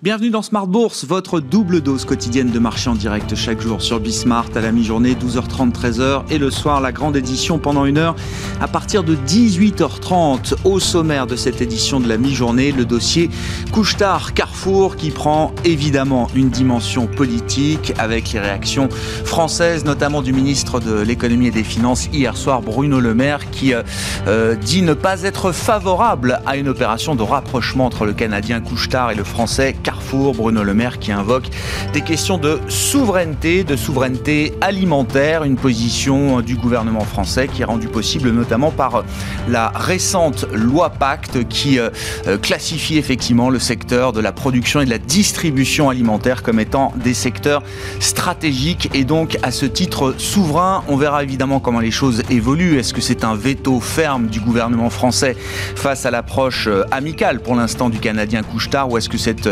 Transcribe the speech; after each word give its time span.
Bienvenue 0.00 0.30
dans 0.30 0.42
Smart 0.42 0.68
Bourse, 0.68 1.04
votre 1.04 1.40
double 1.40 1.80
dose 1.80 2.04
quotidienne 2.04 2.52
de 2.52 2.58
marché 2.60 2.88
en 2.88 2.94
direct 2.94 3.34
chaque 3.34 3.60
jour 3.60 3.82
sur 3.82 3.98
Bismart 3.98 4.46
à 4.54 4.60
la 4.60 4.70
mi-journée, 4.70 5.14
12h30, 5.14 5.72
13h 5.72 6.22
et 6.30 6.38
le 6.38 6.52
soir 6.52 6.80
la 6.80 6.92
grande 6.92 7.16
édition 7.16 7.58
pendant 7.58 7.84
une 7.84 7.98
heure 7.98 8.14
à 8.60 8.68
partir 8.68 9.02
de 9.02 9.16
18h30. 9.16 10.54
Au 10.62 10.78
sommaire 10.78 11.26
de 11.26 11.34
cette 11.34 11.60
édition 11.60 11.98
de 11.98 12.08
la 12.08 12.16
mi-journée, 12.16 12.70
le 12.70 12.84
dossier 12.84 13.28
Couchetard 13.72 14.34
Carrefour 14.34 14.94
qui 14.94 15.10
prend 15.10 15.52
évidemment 15.64 16.28
une 16.32 16.50
dimension 16.50 17.08
politique 17.08 17.92
avec 17.98 18.32
les 18.32 18.38
réactions 18.38 18.88
françaises, 19.24 19.84
notamment 19.84 20.22
du 20.22 20.32
ministre 20.32 20.78
de 20.78 21.00
l'économie 21.00 21.48
et 21.48 21.50
des 21.50 21.64
finances 21.64 22.08
hier 22.12 22.36
soir, 22.36 22.62
Bruno 22.62 23.00
Le 23.00 23.14
Maire, 23.14 23.50
qui 23.50 23.74
euh, 23.74 23.82
euh 24.28 24.54
dit 24.54 24.82
ne 24.82 24.94
pas 24.94 25.24
être 25.24 25.50
favorable 25.50 26.40
à 26.46 26.56
une 26.56 26.68
opération 26.68 27.16
de 27.16 27.22
rapprochement 27.24 27.86
entre 27.86 28.06
le 28.06 28.12
Canadien 28.12 28.60
Couchetard 28.60 29.10
et 29.10 29.16
le 29.16 29.24
Français 29.24 29.74
Carrefour, 29.88 29.88
Bruno 30.34 30.62
Le 30.62 30.74
Maire 30.74 30.98
qui 30.98 31.12
invoque 31.12 31.48
des 31.92 32.00
questions 32.00 32.38
de 32.38 32.58
souveraineté, 32.68 33.64
de 33.64 33.76
souveraineté 33.76 34.54
alimentaire, 34.60 35.44
une 35.44 35.56
position 35.56 36.40
du 36.40 36.56
gouvernement 36.56 37.04
français 37.04 37.48
qui 37.48 37.62
est 37.62 37.64
rendue 37.64 37.88
possible 37.88 38.30
notamment 38.30 38.70
par 38.70 39.04
la 39.48 39.68
récente 39.74 40.46
loi 40.52 40.90
Pacte 40.90 41.46
qui 41.48 41.78
euh, 41.78 41.90
euh, 42.26 42.38
classifie 42.38 42.96
effectivement 42.96 43.50
le 43.50 43.58
secteur 43.58 44.12
de 44.12 44.20
la 44.20 44.32
production 44.32 44.80
et 44.80 44.84
de 44.84 44.90
la 44.90 44.98
distribution 44.98 45.90
alimentaire 45.90 46.42
comme 46.42 46.60
étant 46.60 46.92
des 46.96 47.14
secteurs 47.14 47.62
stratégiques 48.00 48.90
et 48.94 49.04
donc 49.04 49.38
à 49.42 49.50
ce 49.50 49.66
titre 49.66 50.14
souverain. 50.18 50.84
On 50.88 50.96
verra 50.96 51.22
évidemment 51.22 51.60
comment 51.60 51.80
les 51.80 51.90
choses 51.90 52.22
évoluent. 52.30 52.78
Est-ce 52.78 52.94
que 52.94 53.00
c'est 53.00 53.24
un 53.24 53.34
veto 53.34 53.80
ferme 53.80 54.26
du 54.26 54.40
gouvernement 54.40 54.90
français 54.90 55.36
face 55.76 56.06
à 56.06 56.10
l'approche 56.10 56.66
euh, 56.68 56.84
amicale 56.90 57.40
pour 57.40 57.54
l'instant 57.54 57.90
du 57.90 57.98
Canadien 57.98 58.42
Couchetard 58.42 58.90
ou 58.90 58.98
est-ce 58.98 59.08
que 59.08 59.18
c'est 59.18 59.48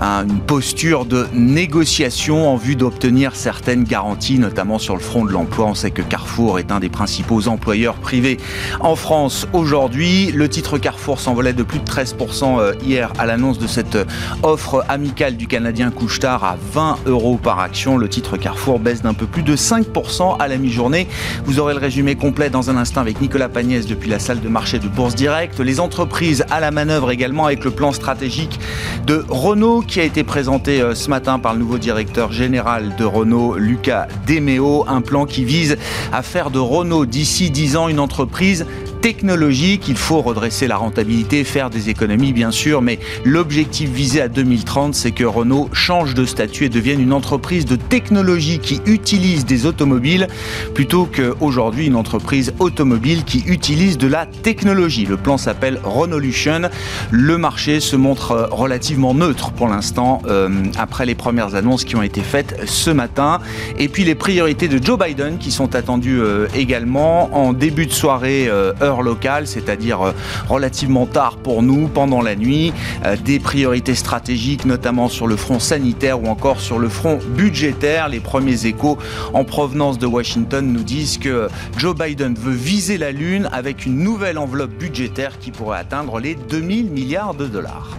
une 0.00 0.40
posture 0.40 1.04
de 1.04 1.26
négociation 1.32 2.48
en 2.48 2.56
vue 2.56 2.76
d'obtenir 2.76 3.36
certaines 3.36 3.84
garanties, 3.84 4.38
notamment 4.38 4.78
sur 4.78 4.94
le 4.94 5.00
front 5.00 5.24
de 5.24 5.30
l'emploi. 5.30 5.66
On 5.66 5.74
sait 5.74 5.90
que 5.90 6.02
Carrefour 6.02 6.58
est 6.58 6.72
un 6.72 6.80
des 6.80 6.88
principaux 6.88 7.48
employeurs 7.48 7.94
privés 7.94 8.38
en 8.80 8.96
France 8.96 9.46
aujourd'hui. 9.52 10.32
Le 10.32 10.48
titre 10.48 10.78
Carrefour 10.78 11.20
s'envolait 11.20 11.52
de 11.52 11.62
plus 11.62 11.78
de 11.78 11.84
13% 11.84 12.58
euh, 12.58 12.72
hier 12.84 13.12
à 13.18 13.26
l'annonce 13.26 13.58
de 13.58 13.66
cette 13.66 13.98
offre 14.42 14.84
amicale 14.88 15.36
du 15.36 15.46
Canadien 15.46 15.90
Couchetard 15.90 16.44
à 16.44 16.56
20 16.72 16.98
euros 17.06 17.38
par 17.42 17.60
action. 17.60 17.96
Le 17.96 18.08
titre 18.08 18.36
Carrefour 18.36 18.78
baisse 18.78 19.02
d'un 19.02 19.14
peu 19.14 19.26
plus 19.26 19.42
de 19.42 19.56
5% 19.56 20.36
à 20.38 20.48
la 20.48 20.56
mi-journée. 20.56 21.06
Vous 21.44 21.58
aurez 21.58 21.74
le 21.74 21.80
résumé 21.80 22.14
complet 22.14 22.50
dans 22.50 22.70
un 22.70 22.76
instant 22.76 23.00
avec 23.00 23.20
Nicolas 23.20 23.48
Pagnès 23.48 23.86
depuis 23.86 24.10
la 24.10 24.18
salle 24.18 24.40
de 24.40 24.48
marché 24.48 24.78
de 24.78 24.88
Bourse 24.88 25.14
Direct. 25.14 25.60
Les 25.60 25.80
entreprises 25.80 26.44
à 26.50 26.60
la 26.60 26.70
manœuvre 26.70 27.10
également 27.10 27.46
avec 27.46 27.64
le 27.64 27.70
plan 27.70 27.92
stratégique 27.92 28.58
de 29.06 29.24
Renault 29.28 29.63
qui 29.64 29.98
a 29.98 30.04
été 30.04 30.24
présenté 30.24 30.82
euh, 30.82 30.94
ce 30.94 31.08
matin 31.08 31.38
par 31.38 31.54
le 31.54 31.60
nouveau 31.60 31.78
directeur 31.78 32.32
général 32.32 32.94
de 32.96 33.04
Renault, 33.04 33.56
Lucas 33.56 34.08
Demeo. 34.26 34.84
Un 34.86 35.00
plan 35.00 35.24
qui 35.24 35.44
vise 35.44 35.78
à 36.12 36.22
faire 36.22 36.50
de 36.50 36.58
Renault 36.58 37.06
d'ici 37.06 37.50
10 37.50 37.76
ans 37.76 37.88
une 37.88 37.98
entreprise 37.98 38.66
technologique. 39.04 39.86
Il 39.88 39.98
faut 39.98 40.22
redresser 40.22 40.66
la 40.66 40.78
rentabilité, 40.78 41.44
faire 41.44 41.68
des 41.68 41.90
économies 41.90 42.32
bien 42.32 42.50
sûr, 42.50 42.80
mais 42.80 42.98
l'objectif 43.26 43.90
visé 43.90 44.22
à 44.22 44.28
2030, 44.28 44.94
c'est 44.94 45.10
que 45.10 45.24
Renault 45.24 45.68
change 45.74 46.14
de 46.14 46.24
statut 46.24 46.64
et 46.64 46.68
devienne 46.70 47.02
une 47.02 47.12
entreprise 47.12 47.66
de 47.66 47.76
technologie 47.76 48.60
qui 48.60 48.80
utilise 48.86 49.44
des 49.44 49.66
automobiles 49.66 50.26
plutôt 50.72 51.04
qu'aujourd'hui 51.04 51.86
une 51.86 51.96
entreprise 51.96 52.54
automobile 52.60 53.24
qui 53.24 53.44
utilise 53.46 53.98
de 53.98 54.06
la 54.06 54.24
technologie. 54.24 55.04
Le 55.04 55.18
plan 55.18 55.36
s'appelle 55.36 55.80
Renaulution. 55.84 56.70
Le 57.10 57.36
marché 57.36 57.80
se 57.80 57.96
montre 57.96 58.48
relativement 58.52 59.12
neutre 59.12 59.52
pour 59.52 59.68
l'instant 59.68 60.22
euh, 60.28 60.48
après 60.78 61.04
les 61.04 61.14
premières 61.14 61.56
annonces 61.56 61.84
qui 61.84 61.94
ont 61.94 62.02
été 62.02 62.22
faites 62.22 62.58
ce 62.64 62.90
matin. 62.90 63.40
Et 63.78 63.88
puis 63.88 64.04
les 64.04 64.14
priorités 64.14 64.68
de 64.68 64.82
Joe 64.82 64.98
Biden 64.98 65.36
qui 65.36 65.50
sont 65.50 65.74
attendues 65.74 66.22
euh, 66.22 66.46
également 66.54 67.28
en 67.36 67.52
début 67.52 67.84
de 67.84 67.92
soirée 67.92 68.46
euh, 68.48 68.72
heure 68.80 68.93
locale, 69.02 69.46
c'est-à-dire 69.46 70.00
euh, 70.02 70.12
relativement 70.48 71.06
tard 71.06 71.36
pour 71.36 71.62
nous, 71.62 71.88
pendant 71.88 72.22
la 72.22 72.36
nuit, 72.36 72.72
euh, 73.04 73.16
des 73.16 73.38
priorités 73.38 73.94
stratégiques, 73.94 74.64
notamment 74.64 75.08
sur 75.08 75.26
le 75.26 75.36
front 75.36 75.58
sanitaire 75.58 76.22
ou 76.22 76.26
encore 76.26 76.60
sur 76.60 76.78
le 76.78 76.88
front 76.88 77.18
budgétaire. 77.36 78.08
Les 78.08 78.20
premiers 78.20 78.66
échos 78.66 78.98
en 79.32 79.44
provenance 79.44 79.98
de 79.98 80.06
Washington 80.06 80.72
nous 80.72 80.84
disent 80.84 81.18
que 81.18 81.48
Joe 81.76 81.94
Biden 81.94 82.34
veut 82.34 82.54
viser 82.54 82.98
la 82.98 83.12
Lune 83.12 83.48
avec 83.52 83.86
une 83.86 83.98
nouvelle 83.98 84.38
enveloppe 84.38 84.74
budgétaire 84.78 85.38
qui 85.38 85.50
pourrait 85.50 85.78
atteindre 85.78 86.18
les 86.18 86.34
2000 86.34 86.90
milliards 86.90 87.34
de 87.34 87.46
dollars. 87.46 87.96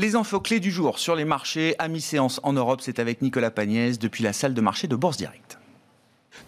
Les 0.00 0.14
infos 0.14 0.38
clés 0.38 0.60
du 0.60 0.70
jour 0.70 1.00
sur 1.00 1.16
les 1.16 1.24
marchés 1.24 1.74
à 1.80 1.88
mi-séance 1.88 2.38
en 2.44 2.52
Europe, 2.52 2.80
c'est 2.80 3.00
avec 3.00 3.20
Nicolas 3.20 3.50
Pagnès 3.50 3.98
depuis 3.98 4.22
la 4.22 4.32
salle 4.32 4.54
de 4.54 4.60
marché 4.60 4.86
de 4.86 4.94
Bourse 4.94 5.16
Direct. 5.16 5.47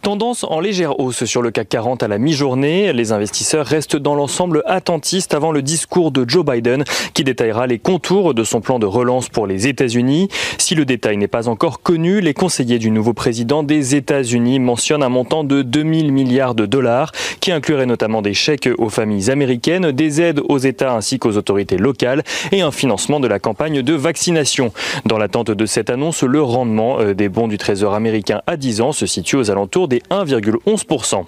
Tendance 0.02 0.44
en 0.44 0.60
légère 0.60 0.98
hausse 0.98 1.24
sur 1.26 1.42
le 1.42 1.50
CAC 1.50 1.68
40 1.68 2.02
à 2.02 2.08
la 2.08 2.16
mi-journée. 2.16 2.90
Les 2.94 3.12
investisseurs 3.12 3.66
restent 3.66 3.96
dans 3.96 4.14
l'ensemble 4.14 4.62
attentistes 4.64 5.34
avant 5.34 5.52
le 5.52 5.60
discours 5.60 6.10
de 6.10 6.24
Joe 6.26 6.42
Biden 6.42 6.84
qui 7.12 7.22
détaillera 7.22 7.66
les 7.66 7.78
contours 7.78 8.32
de 8.32 8.42
son 8.42 8.62
plan 8.62 8.78
de 8.78 8.86
relance 8.86 9.28
pour 9.28 9.46
les 9.46 9.66
États-Unis. 9.66 10.28
Si 10.56 10.74
le 10.74 10.86
détail 10.86 11.18
n'est 11.18 11.28
pas 11.28 11.48
encore 11.48 11.82
connu, 11.82 12.22
les 12.22 12.32
conseillers 12.32 12.78
du 12.78 12.90
nouveau 12.90 13.12
président 13.12 13.62
des 13.62 13.94
États-Unis 13.94 14.58
mentionnent 14.58 15.02
un 15.02 15.10
montant 15.10 15.44
de 15.44 15.60
2000 15.60 16.12
milliards 16.12 16.54
de 16.54 16.64
dollars 16.64 17.12
qui 17.40 17.52
inclurait 17.52 17.84
notamment 17.84 18.22
des 18.22 18.32
chèques 18.34 18.70
aux 18.78 18.88
familles 18.88 19.30
américaines, 19.30 19.92
des 19.92 20.22
aides 20.22 20.40
aux 20.48 20.58
États 20.58 20.94
ainsi 20.94 21.18
qu'aux 21.18 21.36
autorités 21.36 21.76
locales 21.76 22.22
et 22.52 22.62
un 22.62 22.70
financement 22.70 23.20
de 23.20 23.28
la 23.28 23.38
campagne 23.38 23.82
de 23.82 23.94
vaccination. 23.94 24.72
Dans 25.04 25.18
l'attente 25.18 25.50
de 25.50 25.66
cette 25.66 25.90
annonce, 25.90 26.22
le 26.22 26.40
rendement 26.40 27.00
euh, 27.00 27.12
des 27.12 27.28
bons 27.28 27.48
du 27.48 27.58
Trésor 27.58 27.92
américain 27.92 28.40
à 28.46 28.56
10 28.56 28.80
ans 28.80 28.92
se 28.92 29.04
situe 29.04 29.36
aux 29.36 29.50
alentours 29.50 29.89
des 29.90 30.02
1,11%. 30.10 31.26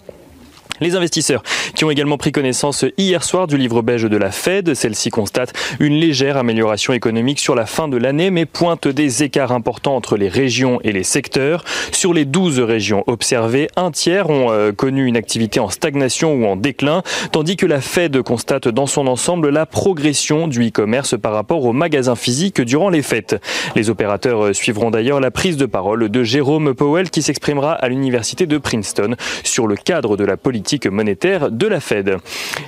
Les 0.81 0.97
investisseurs 0.97 1.43
qui 1.75 1.85
ont 1.85 1.91
également 1.91 2.17
pris 2.17 2.33
connaissance 2.33 2.85
hier 2.97 3.23
soir 3.23 3.47
du 3.47 3.57
livre 3.57 3.83
belge 3.83 4.09
de 4.09 4.17
la 4.17 4.31
Fed, 4.31 4.75
celle-ci 4.75 5.11
constate 5.11 5.53
une 5.81 5.95
légère 5.95 6.37
amélioration 6.37 6.93
économique 6.93 7.39
sur 7.39 7.55
la 7.55 7.67
fin 7.67 7.89
de 7.89 7.97
l'année, 7.97 8.31
mais 8.31 8.47
pointe 8.47 8.89
des 8.89 9.23
écarts 9.23 9.53
importants 9.53 9.97
entre 9.97 10.17
les 10.17 10.29
régions 10.29 10.81
et 10.83 10.93
les 10.93 11.03
secteurs. 11.03 11.65
Sur 11.93 12.15
les 12.15 12.25
12 12.25 12.61
régions 12.61 13.05
observées, 13.07 13.69
un 13.77 13.91
tiers 13.91 14.31
ont 14.31 14.51
euh, 14.51 14.73
connu 14.73 15.07
une 15.07 15.17
activité 15.17 15.61
en 15.61 15.69
stagnation 15.69 16.35
ou 16.35 16.47
en 16.47 16.57
déclin, 16.57 17.03
tandis 17.33 17.57
que 17.57 17.67
la 17.67 17.81
Fed 17.81 18.23
constate 18.23 18.69
dans 18.69 18.87
son 18.87 19.07
ensemble 19.07 19.51
la 19.51 19.67
progression 19.67 20.49
du 20.49 20.69
e-commerce 20.69 21.17
par 21.21 21.33
rapport 21.33 21.65
aux 21.65 21.73
magasins 21.73 22.17
physiques 22.17 22.61
durant 22.61 22.89
les 22.89 23.03
fêtes. 23.03 23.37
Les 23.77 23.91
opérateurs 23.91 24.47
euh, 24.47 24.53
suivront 24.53 24.91
d'ailleurs 24.91 25.21
la 25.21 25.31
prise 25.31 25.57
de 25.57 25.67
parole 25.67 26.09
de 26.09 26.25
Jérôme 26.25 26.75
Powell 26.75 27.11
qui 27.11 27.23
s'exprimera 27.23 27.73
à 27.73 27.89
l'université 27.89 28.47
de 28.47 28.59
Princeton 28.59 29.17
sur 29.45 29.67
le 29.67 29.77
cadre 29.77 30.17
de 30.17 30.25
la 30.25 30.37
politique 30.37 30.62
monétaire 30.91 31.51
de 31.51 31.67
la 31.67 31.81
Fed. 31.81 32.17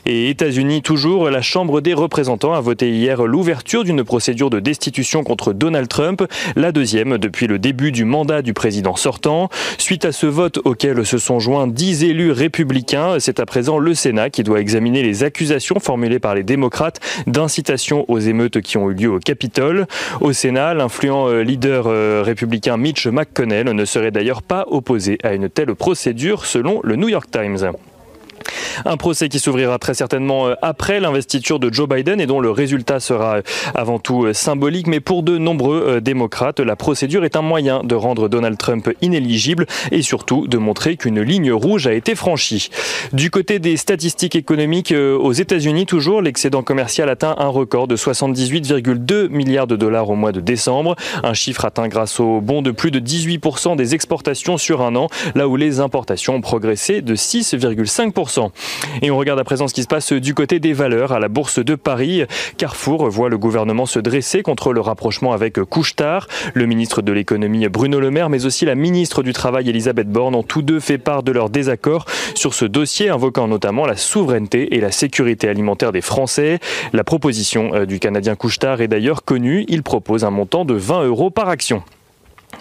Et 0.07 0.31
États-Unis 0.31 0.83
toujours, 0.83 1.31
la 1.31 1.43
Chambre 1.43 1.81
des 1.81 1.95
représentants 1.95 2.55
a 2.55 2.61
voté 2.61 2.91
hier 2.91 3.23
l'ouverture 3.25 3.85
d'une 3.85 4.05
procédure 4.05 4.51
de 4.51 4.61
destitution 4.61 5.25
contre 5.25 5.53
Donald 5.53 5.89
Trump, 5.89 6.25
la 6.57 6.73
deuxième 6.73 7.19
depuis 7.19 7.47
le 7.47 7.59
début 7.59 7.93
du 7.93 8.05
mandat 8.05 8.43
du 8.43 8.53
président 8.53 8.97
sortant. 8.97 9.49
Suite 9.79 10.05
à 10.05 10.13
ce 10.13 10.27
vote 10.27 10.59
auquel 10.65 11.05
se 11.07 11.19
sont 11.19 11.39
joints 11.39 11.67
dix 11.67 12.05
élus 12.05 12.33
républicains, 12.33 13.17
c'est 13.19 13.41
à 13.41 13.47
présent 13.47 13.79
le 13.79 13.95
Sénat 13.95 14.31
qui 14.31 14.43
doit 14.43 14.61
examiner 14.61 15.03
les 15.03 15.23
accusations 15.23 15.81
formulées 15.81 16.19
par 16.19 16.35
les 16.35 16.43
démocrates 16.43 17.01
d'incitation 17.27 18.05
aux 18.09 18.19
émeutes 18.19 18.61
qui 18.61 18.77
ont 18.77 18.91
eu 18.91 18.95
lieu 18.95 19.11
au 19.11 19.19
Capitole. 19.19 19.87
Au 20.21 20.33
Sénat, 20.33 20.75
l'influent 20.75 21.29
euh, 21.29 21.45
leader 21.45 21.87
euh, 21.87 22.23
républicain 22.25 22.77
Mitch 22.77 23.07
McConnell 23.07 23.67
ne 23.67 23.85
serait 23.85 24.11
d'ailleurs 24.11 24.43
pas 24.43 24.67
opposé 24.69 25.19
à 25.23 25.35
une 25.35 25.49
telle 25.49 25.75
procédure 25.75 26.47
selon 26.47 26.81
le 26.83 26.97
New 26.97 27.09
York 27.09 27.31
Times. 27.31 27.73
Un 28.85 28.97
procès 28.97 29.29
qui 29.29 29.39
s'ouvrira 29.39 29.79
très 29.79 29.95
certainement 29.95 30.49
euh, 30.49 30.55
après 30.63 31.01
l'investiture 31.01 31.59
de 31.59 31.73
Joe 31.73 31.89
Biden 31.89 32.21
et 32.21 32.27
dont 32.27 32.41
le 32.41 32.51
résultat 32.51 33.01
sera 33.01 33.37
euh, 33.37 33.43
avant 33.75 33.99
tout 33.99 34.25
euh, 34.25 34.33
symbolique. 34.33 34.87
Mais 34.87 35.01
pour 35.01 35.23
de 35.23 35.39
nombreux 35.39 36.01
démocrates, 36.01 36.61
la 36.61 36.77
procédure 36.77 37.25
est 37.25 37.37
un 37.37 37.43
moyen 37.43 37.83
de 37.85 37.95
rendre 37.95 38.29
Donald 38.29 38.59
Trump 38.59 38.91
inéligible 39.01 39.67
et 39.91 40.03
surtout 40.03 40.47
de 40.47 40.59
montrer 40.59 40.97
qu'une 40.97 41.21
ligne 41.21 41.53
rouge 41.53 41.87
a 41.87 41.93
été 41.93 42.15
franchie. 42.15 42.69
Du 43.13 43.31
côté 43.31 43.59
des 43.59 43.77
statistiques 43.77 44.37
économiques, 44.37 44.93
aux 44.95 45.33
États-Unis, 45.33 45.87
toujours, 45.87 46.23
l'excédent 46.23 46.63
commercial 46.63 47.09
atteint 47.09 47.35
un 47.39 47.49
record 47.49 47.89
de 47.89 47.97
78,2 47.97 49.29
milliards 49.29 49.67
de 49.67 49.77
dollars 49.77 50.11
au 50.11 50.17
mois 50.17 50.33
de 50.33 50.41
décembre. 50.41 50.97
Un 51.23 51.35
chiffre 51.35 51.65
atteint 51.65 51.89
grâce 51.89 52.21
au 52.21 52.41
bond 52.41 52.63
de 52.63 52.71
plus 52.71 52.91
de 52.91 53.01
18% 53.01 53.77
des 53.77 53.95
exportations 53.95 54.59
sur 54.59 54.83
un 54.83 54.97
an, 54.97 55.09
là 55.35 55.49
où 55.49 55.57
les 55.57 55.81
importations 55.81 56.37
ont 56.37 56.41
progressé 56.41 57.03
de 57.03 57.15
6,5% 57.15 58.34
2%. 58.35 58.51
Et 59.03 59.11
on 59.11 59.17
regarde 59.17 59.39
à 59.39 59.45
présent 59.45 59.69
ce 59.69 59.75
qui 59.75 59.83
se 59.83 59.89
passe 59.89 60.13
du 60.13 60.35
côté 60.35 60.61
des 60.61 60.73
valeurs 60.73 61.13
à 61.13 61.19
la 61.19 61.29
Bourse 61.29 61.59
de 61.59 61.75
Paris. 61.75 62.25
Carrefour 62.57 63.09
voit 63.09 63.29
le 63.29 63.39
gouvernement 63.39 63.87
se 63.87 63.99
dresser 63.99 64.43
contre 64.43 64.73
le 64.73 64.81
rapprochement 64.81 65.33
avec 65.33 65.63
Couchetard. 65.63 66.29
Le 66.55 66.67
ministre 66.67 67.03
de 67.03 67.13
l'économie 67.13 67.69
Bruno 67.69 68.01
Le 68.01 68.11
Maire, 68.11 68.31
mais 68.31 68.47
aussi 68.47 68.65
la 68.65 68.75
ministre 68.75 69.23
du 69.23 69.33
Travail 69.33 69.69
Elisabeth 69.69 70.09
Borne 70.09 70.35
ont 70.35 70.43
tous 70.43 70.63
deux 70.63 70.81
fait 70.81 70.99
part 70.99 71.23
de 71.23 71.33
leur 71.33 71.51
désaccord 71.51 72.07
sur 72.35 72.55
ce 72.55 72.65
dossier, 72.65 73.09
invoquant 73.09 73.49
notamment 73.49 73.87
la 73.87 73.97
souveraineté 73.97 74.75
et 74.75 74.81
la 74.81 74.93
sécurité 74.93 75.49
alimentaire 75.49 75.93
des 75.93 76.01
Français. 76.01 76.59
La 76.93 77.05
proposition 77.05 77.75
euh, 77.75 77.87
du 77.87 77.99
Canadien 77.99 78.35
Couchetard 78.35 78.81
est 78.81 78.89
d'ailleurs 78.89 79.25
connue. 79.25 79.65
Il 79.69 79.83
propose 79.83 80.25
un 80.25 80.31
montant 80.31 80.65
de 80.65 80.75
20 80.75 81.05
euros 81.05 81.31
par 81.31 81.49
action. 81.49 81.83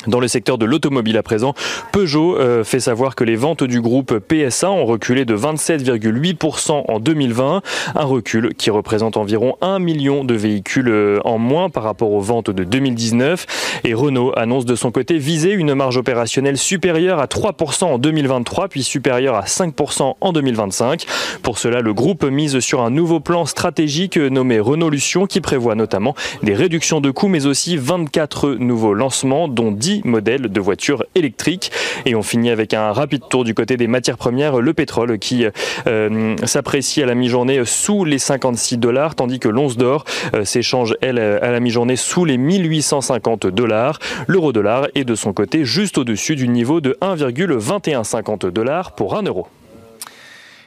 Dans 0.07 0.19
le 0.19 0.27
secteur 0.27 0.57
de 0.57 0.65
l'automobile 0.65 1.17
à 1.17 1.23
présent, 1.23 1.53
Peugeot 1.91 2.37
euh, 2.37 2.63
fait 2.63 2.79
savoir 2.79 3.15
que 3.15 3.23
les 3.23 3.35
ventes 3.35 3.63
du 3.63 3.81
groupe 3.81 4.19
PSA 4.19 4.69
ont 4.71 4.85
reculé 4.85 5.25
de 5.25 5.35
27,8% 5.35 6.83
en 6.87 6.99
2020, 6.99 7.61
un 7.95 8.03
recul 8.03 8.53
qui 8.55 8.69
représente 8.69 9.17
environ 9.17 9.55
1 9.61 9.79
million 9.79 10.23
de 10.23 10.33
véhicules 10.33 10.89
euh, 10.89 11.19
en 11.25 11.37
moins 11.37 11.69
par 11.69 11.83
rapport 11.83 12.11
aux 12.11 12.19
ventes 12.19 12.49
de 12.49 12.63
2019. 12.63 13.79
Et 13.83 13.93
Renault 13.93 14.33
annonce 14.35 14.65
de 14.65 14.75
son 14.75 14.91
côté 14.91 15.17
viser 15.17 15.51
une 15.51 15.73
marge 15.73 15.97
opérationnelle 15.97 16.57
supérieure 16.57 17.19
à 17.19 17.25
3% 17.25 17.85
en 17.85 17.97
2023, 17.97 18.67
puis 18.67 18.83
supérieure 18.83 19.35
à 19.35 19.43
5% 19.43 20.15
en 20.19 20.31
2025. 20.33 21.05
Pour 21.41 21.57
cela, 21.57 21.81
le 21.81 21.93
groupe 21.93 22.23
mise 22.23 22.59
sur 22.59 22.81
un 22.81 22.89
nouveau 22.89 23.19
plan 23.19 23.45
stratégique 23.45 24.17
nommé 24.17 24.59
Renault-Lution 24.59 25.25
qui 25.25 25.41
prévoit 25.41 25.75
notamment 25.75 26.15
des 26.41 26.53
réductions 26.53 27.01
de 27.01 27.11
coûts 27.11 27.27
mais 27.27 27.45
aussi 27.45 27.77
24 27.77 28.55
nouveaux 28.55 28.93
lancements 28.93 29.47
dont 29.47 29.71
10 29.83 30.03
modèles 30.06 30.44
de 30.44 30.62
voitures 30.62 31.03
électriques. 31.13 31.69
Et 32.06 32.15
on 32.15 32.24
finit 32.24 32.50
avec 32.50 32.74
un 32.74 32.94
rapide 32.94 33.24
tour 33.30 33.44
du 33.44 33.53
côté 33.53 33.75
des 33.75 33.88
matières 33.88 34.18
premières, 34.18 34.62
le 34.62 34.74
pétrole 34.74 35.19
qui 35.19 35.45
euh, 35.88 36.35
s'apprécie 36.45 37.03
à 37.03 37.06
la 37.06 37.15
mi-journée 37.15 37.65
sous 37.65 38.06
les 38.06 38.18
56 38.18 38.77
dollars, 38.77 39.15
tandis 39.15 39.39
que 39.39 39.50
l'once 39.50 39.75
d'or 39.75 40.06
euh, 40.33 40.45
s'échange, 40.45 40.95
elle, 41.01 41.19
à 41.19 41.51
la 41.51 41.59
mi-journée 41.59 41.97
sous 41.97 42.24
les 42.24 42.38
1850 42.38 43.47
dollars. 43.47 44.00
L'euro-dollar 44.27 44.88
est 44.95 45.03
de 45.03 45.15
son 45.15 45.33
côté 45.33 45.65
juste 45.65 45.97
au-dessus 45.97 46.38
du 46.38 46.47
niveau 46.47 46.79
de 46.79 46.97
1,2150 47.01 48.51
dollars 48.51 48.95
pour 48.95 49.18
1 49.18 49.24
euro. 49.24 49.47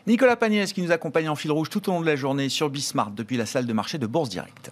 Nicolas 0.07 0.37
Pagnès 0.37 0.73
qui 0.75 0.83
nous 0.83 0.93
accompagne 0.93 1.31
en 1.31 1.37
fil 1.37 1.53
rouge 1.53 1.71
tout 1.71 1.89
au 1.89 1.93
long 1.93 2.01
de 2.03 2.07
la 2.07 2.17
journée 2.17 2.51
sur 2.51 2.69
Bismart 2.69 3.13
depuis 3.13 3.39
la 3.39 3.47
salle 3.47 3.65
de 3.65 3.73
marché 3.73 3.97
de 3.97 4.07
Bourse 4.07 4.29
Direct. 4.29 4.71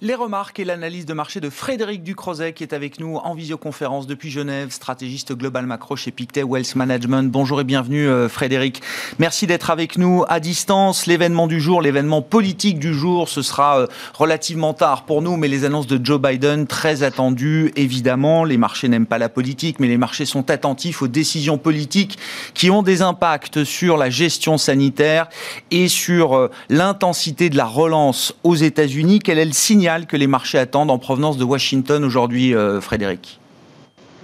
Les 0.00 0.14
remarques 0.14 0.60
et 0.60 0.64
l'analyse 0.64 1.06
de 1.06 1.12
marché 1.12 1.40
de 1.40 1.50
Frédéric 1.50 2.04
Ducrozet 2.04 2.52
qui 2.52 2.62
est 2.62 2.72
avec 2.72 3.00
nous 3.00 3.16
en 3.16 3.34
visioconférence 3.34 4.06
depuis 4.06 4.30
Genève, 4.30 4.70
stratégiste 4.70 5.32
global 5.32 5.66
macro 5.66 5.96
chez 5.96 6.12
Pictet 6.12 6.44
Wealth 6.44 6.76
Management. 6.76 7.28
Bonjour 7.32 7.60
et 7.60 7.64
bienvenue 7.64 8.06
euh, 8.06 8.28
Frédéric. 8.28 8.80
Merci 9.18 9.48
d'être 9.48 9.70
avec 9.70 9.98
nous 9.98 10.24
à 10.28 10.38
distance. 10.38 11.06
L'événement 11.06 11.48
du 11.48 11.60
jour, 11.60 11.82
l'événement 11.82 12.22
politique 12.22 12.78
du 12.78 12.94
jour, 12.94 13.28
ce 13.28 13.42
sera 13.42 13.80
euh, 13.80 13.86
relativement 14.14 14.72
tard 14.72 15.02
pour 15.02 15.20
nous, 15.20 15.36
mais 15.36 15.48
les 15.48 15.64
annonces 15.64 15.88
de 15.88 15.98
Joe 16.00 16.20
Biden 16.20 16.68
très 16.68 17.02
attendues 17.02 17.72
évidemment. 17.74 18.44
Les 18.44 18.56
marchés 18.56 18.86
n'aiment 18.86 19.04
pas 19.04 19.18
la 19.18 19.28
politique, 19.28 19.80
mais 19.80 19.88
les 19.88 19.98
marchés 19.98 20.26
sont 20.26 20.48
attentifs 20.48 21.02
aux 21.02 21.08
décisions 21.08 21.58
politiques 21.58 22.20
qui 22.54 22.70
ont 22.70 22.84
des 22.84 23.02
impacts 23.02 23.64
sur 23.64 23.96
la 23.96 24.10
gestion 24.10 24.58
sanitaire 24.58 25.28
et 25.72 25.88
sur 25.88 26.36
euh, 26.36 26.52
l'intensité 26.68 27.50
de 27.50 27.56
la 27.56 27.66
relance 27.66 28.32
aux 28.44 28.54
États-Unis. 28.54 29.18
Quel 29.18 29.40
est 29.40 29.44
le 29.44 29.50
signal 29.50 29.87
que 30.06 30.16
les 30.16 30.26
marchés 30.26 30.58
attendent 30.58 30.90
en 30.90 30.98
provenance 30.98 31.38
de 31.38 31.44
Washington 31.44 32.04
aujourd'hui, 32.04 32.54
euh, 32.54 32.80
Frédéric. 32.80 33.40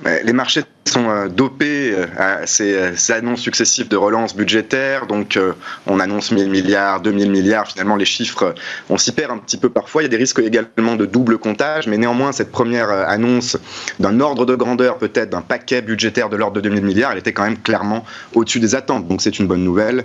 Les 0.05 0.35
marchés 0.35 0.65
sont 0.89 1.09
euh, 1.09 1.29
dopés 1.29 1.93
euh, 1.93 2.07
à 2.17 2.47
ces, 2.47 2.75
euh, 2.75 2.97
ces, 2.97 3.13
annonces 3.13 3.41
successives 3.41 3.89
de 3.89 3.97
relance 3.97 4.37
budgétaire. 4.37 5.07
Donc, 5.07 5.39
on 5.87 6.01
annonce 6.01 6.33
1000 6.33 6.51
milliards, 6.51 7.01
2000 7.01 7.31
milliards. 7.31 7.67
Finalement, 7.67 7.97
les 7.97 8.05
chiffres, 8.05 8.55
on 8.91 8.99
s'y 8.99 9.13
perd 9.13 9.31
un 9.31 9.39
petit 9.39 9.57
peu 9.57 9.69
parfois. 9.69 10.03
Il 10.03 10.05
y 10.05 10.07
a 10.07 10.09
des 10.09 10.17
risques 10.17 10.39
également 10.39 10.97
de 10.97 11.07
double 11.07 11.39
comptage. 11.39 11.87
Mais 11.87 11.99
néanmoins, 11.99 12.33
cette 12.33 12.51
première 12.51 12.91
annonce 12.91 13.57
d'un 13.99 14.21
ordre 14.21 14.47
de 14.47 14.55
grandeur, 14.55 14.99
peut-être 14.99 15.31
d'un 15.31 15.43
paquet 15.43 15.83
budgétaire 15.83 16.29
de 16.29 16.37
l'ordre 16.37 16.57
de 16.57 16.61
2000 16.61 16.85
milliards, 16.85 17.13
elle 17.13 17.19
était 17.19 17.33
quand 17.33 17.45
même 17.45 17.59
clairement 17.59 18.05
au-dessus 18.35 18.61
des 18.61 18.75
attentes. 18.75 19.09
Donc, 19.09 19.23
c'est 19.23 19.39
une 19.39 19.47
bonne 19.47 19.65
nouvelle. 19.65 20.05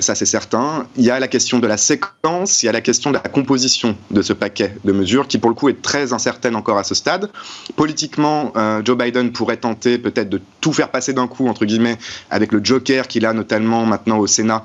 ça, 0.00 0.14
c'est 0.14 0.26
certain. 0.26 0.86
Il 0.96 1.04
y 1.04 1.10
a 1.10 1.18
la 1.18 1.28
question 1.28 1.58
de 1.58 1.66
la 1.66 1.76
séquence. 1.76 2.62
Il 2.62 2.66
y 2.66 2.68
a 2.68 2.72
la 2.72 2.80
question 2.80 3.10
de 3.10 3.16
la 3.16 3.28
composition 3.28 3.96
de 4.10 4.22
ce 4.22 4.32
paquet 4.32 4.76
de 4.84 4.92
mesures 4.92 5.26
qui, 5.26 5.38
pour 5.38 5.50
le 5.50 5.56
coup, 5.56 5.68
est 5.68 5.82
très 5.82 6.12
incertaine 6.12 6.56
encore 6.56 6.78
à 6.78 6.84
ce 6.84 6.94
stade. 6.94 7.30
Politiquement, 7.76 8.52
Joe 8.84 8.96
Biden 8.96 9.32
pourrait 9.32 9.56
tenter 9.56 9.98
peut 9.98 10.13
peut-être 10.14 10.30
de 10.30 10.40
tout 10.60 10.72
faire 10.72 10.90
passer 10.90 11.12
d'un 11.12 11.26
coup, 11.26 11.48
entre 11.48 11.64
guillemets, 11.64 11.98
avec 12.30 12.52
le 12.52 12.64
joker 12.64 13.08
qu'il 13.08 13.26
a 13.26 13.32
notamment 13.32 13.84
maintenant 13.84 14.18
au 14.18 14.26
Sénat 14.26 14.64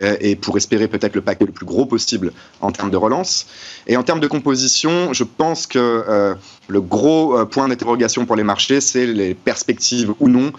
et 0.00 0.36
pour 0.36 0.56
espérer 0.56 0.86
peut-être 0.86 1.16
le 1.16 1.22
paquet 1.22 1.44
le 1.44 1.50
plus 1.50 1.66
gros 1.66 1.84
possible 1.84 2.32
en 2.60 2.70
termes 2.70 2.90
de 2.90 2.96
relance. 2.96 3.46
Et 3.88 3.96
en 3.96 4.04
termes 4.04 4.20
de 4.20 4.28
composition, 4.28 5.12
je 5.12 5.24
pense 5.24 5.66
que 5.66 5.78
euh, 5.78 6.34
le 6.68 6.80
gros 6.80 7.36
euh, 7.36 7.44
point 7.44 7.66
d'interrogation 7.66 8.24
pour 8.24 8.36
les 8.36 8.44
marchés, 8.44 8.80
c'est 8.80 9.06
les 9.06 9.34
perspectives 9.34 10.14
ou 10.20 10.28
non 10.28 10.52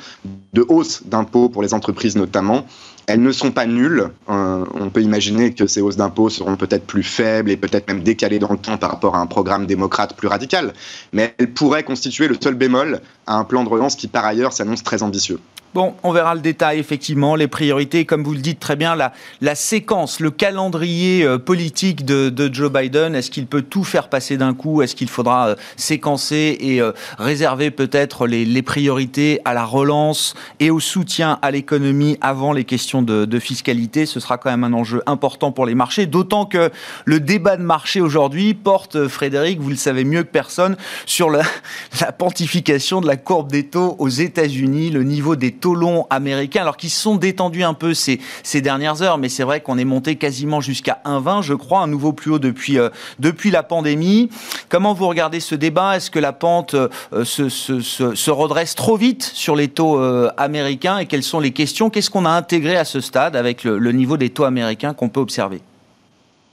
de 0.53 0.65
hausse 0.67 1.03
d'impôts 1.05 1.47
pour 1.47 1.61
les 1.61 1.73
entreprises 1.73 2.17
notamment. 2.17 2.65
Elles 3.07 3.21
ne 3.23 3.31
sont 3.31 3.51
pas 3.51 3.65
nulles. 3.65 4.11
on 4.27 4.91
peut 4.93 5.01
imaginer 5.01 5.51
que 5.55 5.65
ces 5.65 5.81
hausses 5.81 5.95
d'impôts 5.95 6.29
seront 6.29 6.57
peut-être 6.57 6.85
plus 6.85 7.01
faibles 7.01 7.49
et 7.49 7.57
peut-être 7.57 7.87
même 7.87 8.03
décalées 8.03 8.37
dans 8.37 8.51
le 8.51 8.57
temps 8.59 8.77
par 8.77 8.91
rapport 8.91 9.15
à 9.15 9.19
un 9.19 9.25
programme 9.25 9.65
démocrate 9.65 10.15
plus 10.15 10.27
radical. 10.27 10.73
Mais 11.11 11.33
elles 11.39 11.51
pourraient 11.51 11.83
constituer 11.83 12.27
le 12.27 12.37
seul 12.39 12.53
bémol 12.53 13.01
à 13.25 13.37
un 13.37 13.45
plan 13.45 13.63
de 13.63 13.69
relance 13.69 13.95
qui, 13.95 14.07
par 14.07 14.25
ailleurs, 14.25 14.53
s'annonce 14.53 14.83
très 14.83 15.01
ambitieux. 15.01 15.39
Bon, 15.75 15.93
on 16.01 16.11
verra 16.11 16.33
le 16.33 16.41
détail, 16.41 16.79
effectivement, 16.79 17.35
les 17.35 17.47
priorités, 17.47 18.03
comme 18.03 18.23
vous 18.23 18.33
le 18.33 18.39
dites 18.39 18.59
très 18.59 18.75
bien, 18.75 18.95
la, 18.95 19.55
séquence, 19.55 20.19
le 20.19 20.31
calendrier 20.31 21.23
euh, 21.23 21.37
politique 21.37 22.05
de, 22.05 22.49
Joe 22.51 22.71
Biden. 22.71 23.13
Est-ce 23.13 23.29
qu'il 23.29 23.45
peut 23.45 23.61
tout 23.61 23.83
faire 23.83 24.09
passer 24.09 24.35
d'un 24.35 24.55
coup? 24.55 24.81
Est-ce 24.81 24.95
qu'il 24.95 25.09
faudra 25.09 25.49
euh, 25.49 25.55
séquencer 25.77 26.57
et 26.59 26.81
euh, 26.81 26.91
réserver 27.19 27.69
peut-être 27.69 28.25
les, 28.25 28.61
priorités 28.63 29.41
à 29.45 29.53
la 29.53 29.63
relance 29.63 30.33
et 30.59 30.71
au 30.71 30.79
soutien 30.79 31.37
à 31.43 31.51
l'économie 31.51 32.17
avant 32.19 32.51
les 32.51 32.63
questions 32.63 33.03
de, 33.03 33.39
fiscalité? 33.39 34.07
Ce 34.07 34.19
sera 34.19 34.39
quand 34.39 34.49
même 34.49 34.63
un 34.63 34.73
enjeu 34.73 35.03
important 35.05 35.51
pour 35.51 35.67
les 35.67 35.75
marchés, 35.75 36.07
d'autant 36.07 36.45
que 36.45 36.71
le 37.05 37.19
débat 37.19 37.57
de 37.57 37.63
marché 37.63 38.01
aujourd'hui 38.01 38.55
porte, 38.55 39.07
Frédéric, 39.07 39.59
vous 39.59 39.69
le 39.69 39.75
savez 39.75 40.03
mieux 40.03 40.23
que 40.23 40.31
personne, 40.31 40.77
sur 41.05 41.29
la, 41.29 41.43
la 42.01 42.11
pontification 42.11 43.01
de 43.01 43.07
la 43.07 43.17
courbe 43.17 43.51
des 43.51 43.67
taux 43.67 43.95
aux 43.99 44.09
États-Unis, 44.09 44.89
le 44.89 45.03
niveau 45.03 45.35
des 45.35 45.58
taux 45.59 45.75
longs 45.75 46.07
américains, 46.09 46.61
alors 46.61 46.77
qu'ils 46.77 46.89
sont 46.89 47.15
détendus 47.15 47.63
un 47.63 47.73
peu 47.73 47.93
ces, 47.93 48.19
dernières 48.61 49.01
heures, 49.01 49.17
mais 49.17 49.29
c'est 49.29 49.43
vrai 49.43 49.61
qu'on 49.61 49.77
est 49.77 49.85
monté 49.85 50.15
quasiment 50.15 50.61
jusqu'à 50.61 51.01
1,20, 51.05 51.43
je 51.43 51.53
crois, 51.53 51.81
un 51.81 51.87
nouveau 51.87 52.13
plus 52.13 52.31
haut 52.31 52.39
depuis, 52.39 52.77
euh, 52.77 52.89
depuis 53.19 53.51
la 53.51 53.63
pandémie. 53.63 54.29
Comment 54.69 54.93
vous 54.93 55.07
regardez 55.07 55.39
ce 55.39 55.55
débat? 55.55 55.97
Est-ce 55.97 56.11
que 56.11 56.19
la 56.19 56.33
pente 56.33 56.73
euh, 56.73 56.89
se, 57.23 57.49
se, 57.49 57.81
se, 57.81 58.31
redresse 58.31 58.75
trop 58.75 58.97
vite 58.97 59.23
sur 59.23 59.55
les 59.55 59.67
taux 59.67 59.99
euh, 59.99 60.29
américains? 60.37 60.97
Et 60.97 61.05
quelles 61.05 61.23
sont 61.23 61.39
les 61.39 61.51
questions? 61.51 61.89
Qu'est-ce 61.89 62.09
qu'on 62.09 62.25
a 62.25 62.31
intégré 62.31 62.75
à 62.75 62.85
ce 62.85 63.01
stade 63.01 63.35
avec 63.35 63.63
le 63.63 63.91
niveau 63.91 64.17
des 64.17 64.29
taux 64.29 64.43
américains 64.43 64.93
qu'on 64.93 65.09
peut 65.09 65.19
observer? 65.19 65.61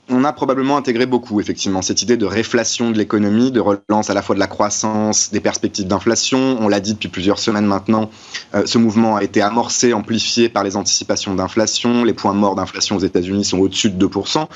On 0.09 0.23
a 0.23 0.33
probablement 0.33 0.77
intégré 0.77 1.05
beaucoup, 1.05 1.39
effectivement, 1.41 1.81
cette 1.81 2.01
idée 2.01 2.17
de 2.17 2.25
réflation 2.25 2.91
de 2.91 2.97
l'économie, 2.97 3.51
de 3.51 3.59
relance 3.59 4.09
à 4.09 4.13
la 4.13 4.21
fois 4.21 4.35
de 4.35 4.39
la 4.39 4.47
croissance, 4.47 5.31
des 5.31 5.39
perspectives 5.39 5.87
d'inflation. 5.87 6.57
On 6.59 6.67
l'a 6.67 6.79
dit 6.79 6.93
depuis 6.93 7.09
plusieurs 7.09 7.39
semaines 7.39 7.65
maintenant, 7.65 8.09
euh, 8.55 8.65
ce 8.65 8.77
mouvement 8.77 9.17
a 9.17 9.23
été 9.23 9.41
amorcé, 9.41 9.93
amplifié 9.93 10.49
par 10.49 10.63
les 10.63 10.77
anticipations 10.77 11.35
d'inflation. 11.35 12.03
Les 12.03 12.13
points 12.13 12.33
morts 12.33 12.55
d'inflation 12.55 12.95
aux 12.95 13.01
États-Unis 13.01 13.45
sont 13.45 13.59
au-dessus 13.59 13.89
de 13.89 14.07
2% 14.07 14.47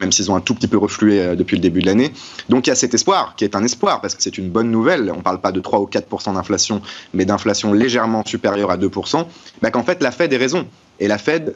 même 0.00 0.10
s'ils 0.10 0.28
ont 0.30 0.34
un 0.34 0.40
tout 0.40 0.54
petit 0.54 0.66
peu 0.66 0.76
reflué 0.76 1.20
euh, 1.20 1.36
depuis 1.36 1.56
le 1.56 1.62
début 1.62 1.80
de 1.80 1.86
l'année. 1.86 2.12
Donc 2.48 2.66
il 2.66 2.70
y 2.70 2.72
a 2.72 2.76
cet 2.76 2.94
espoir, 2.94 3.34
qui 3.36 3.44
est 3.44 3.54
un 3.54 3.64
espoir, 3.64 4.00
parce 4.00 4.16
que 4.16 4.22
c'est 4.22 4.36
une 4.38 4.50
bonne 4.50 4.70
nouvelle, 4.70 5.10
on 5.12 5.18
ne 5.18 5.22
parle 5.22 5.40
pas 5.40 5.52
de 5.52 5.60
3 5.60 5.80
ou 5.80 5.86
4% 5.86 6.34
d'inflation, 6.34 6.82
mais 7.12 7.24
d'inflation 7.24 7.72
légèrement 7.72 8.24
supérieure 8.26 8.72
à 8.72 8.76
2%, 8.76 9.24
bah 9.62 9.70
qu'en 9.70 9.84
fait 9.84 10.02
la 10.02 10.10
Fed 10.10 10.32
ait 10.32 10.36
raison. 10.36 10.66
Et 10.98 11.06
la 11.06 11.16
Fed 11.16 11.54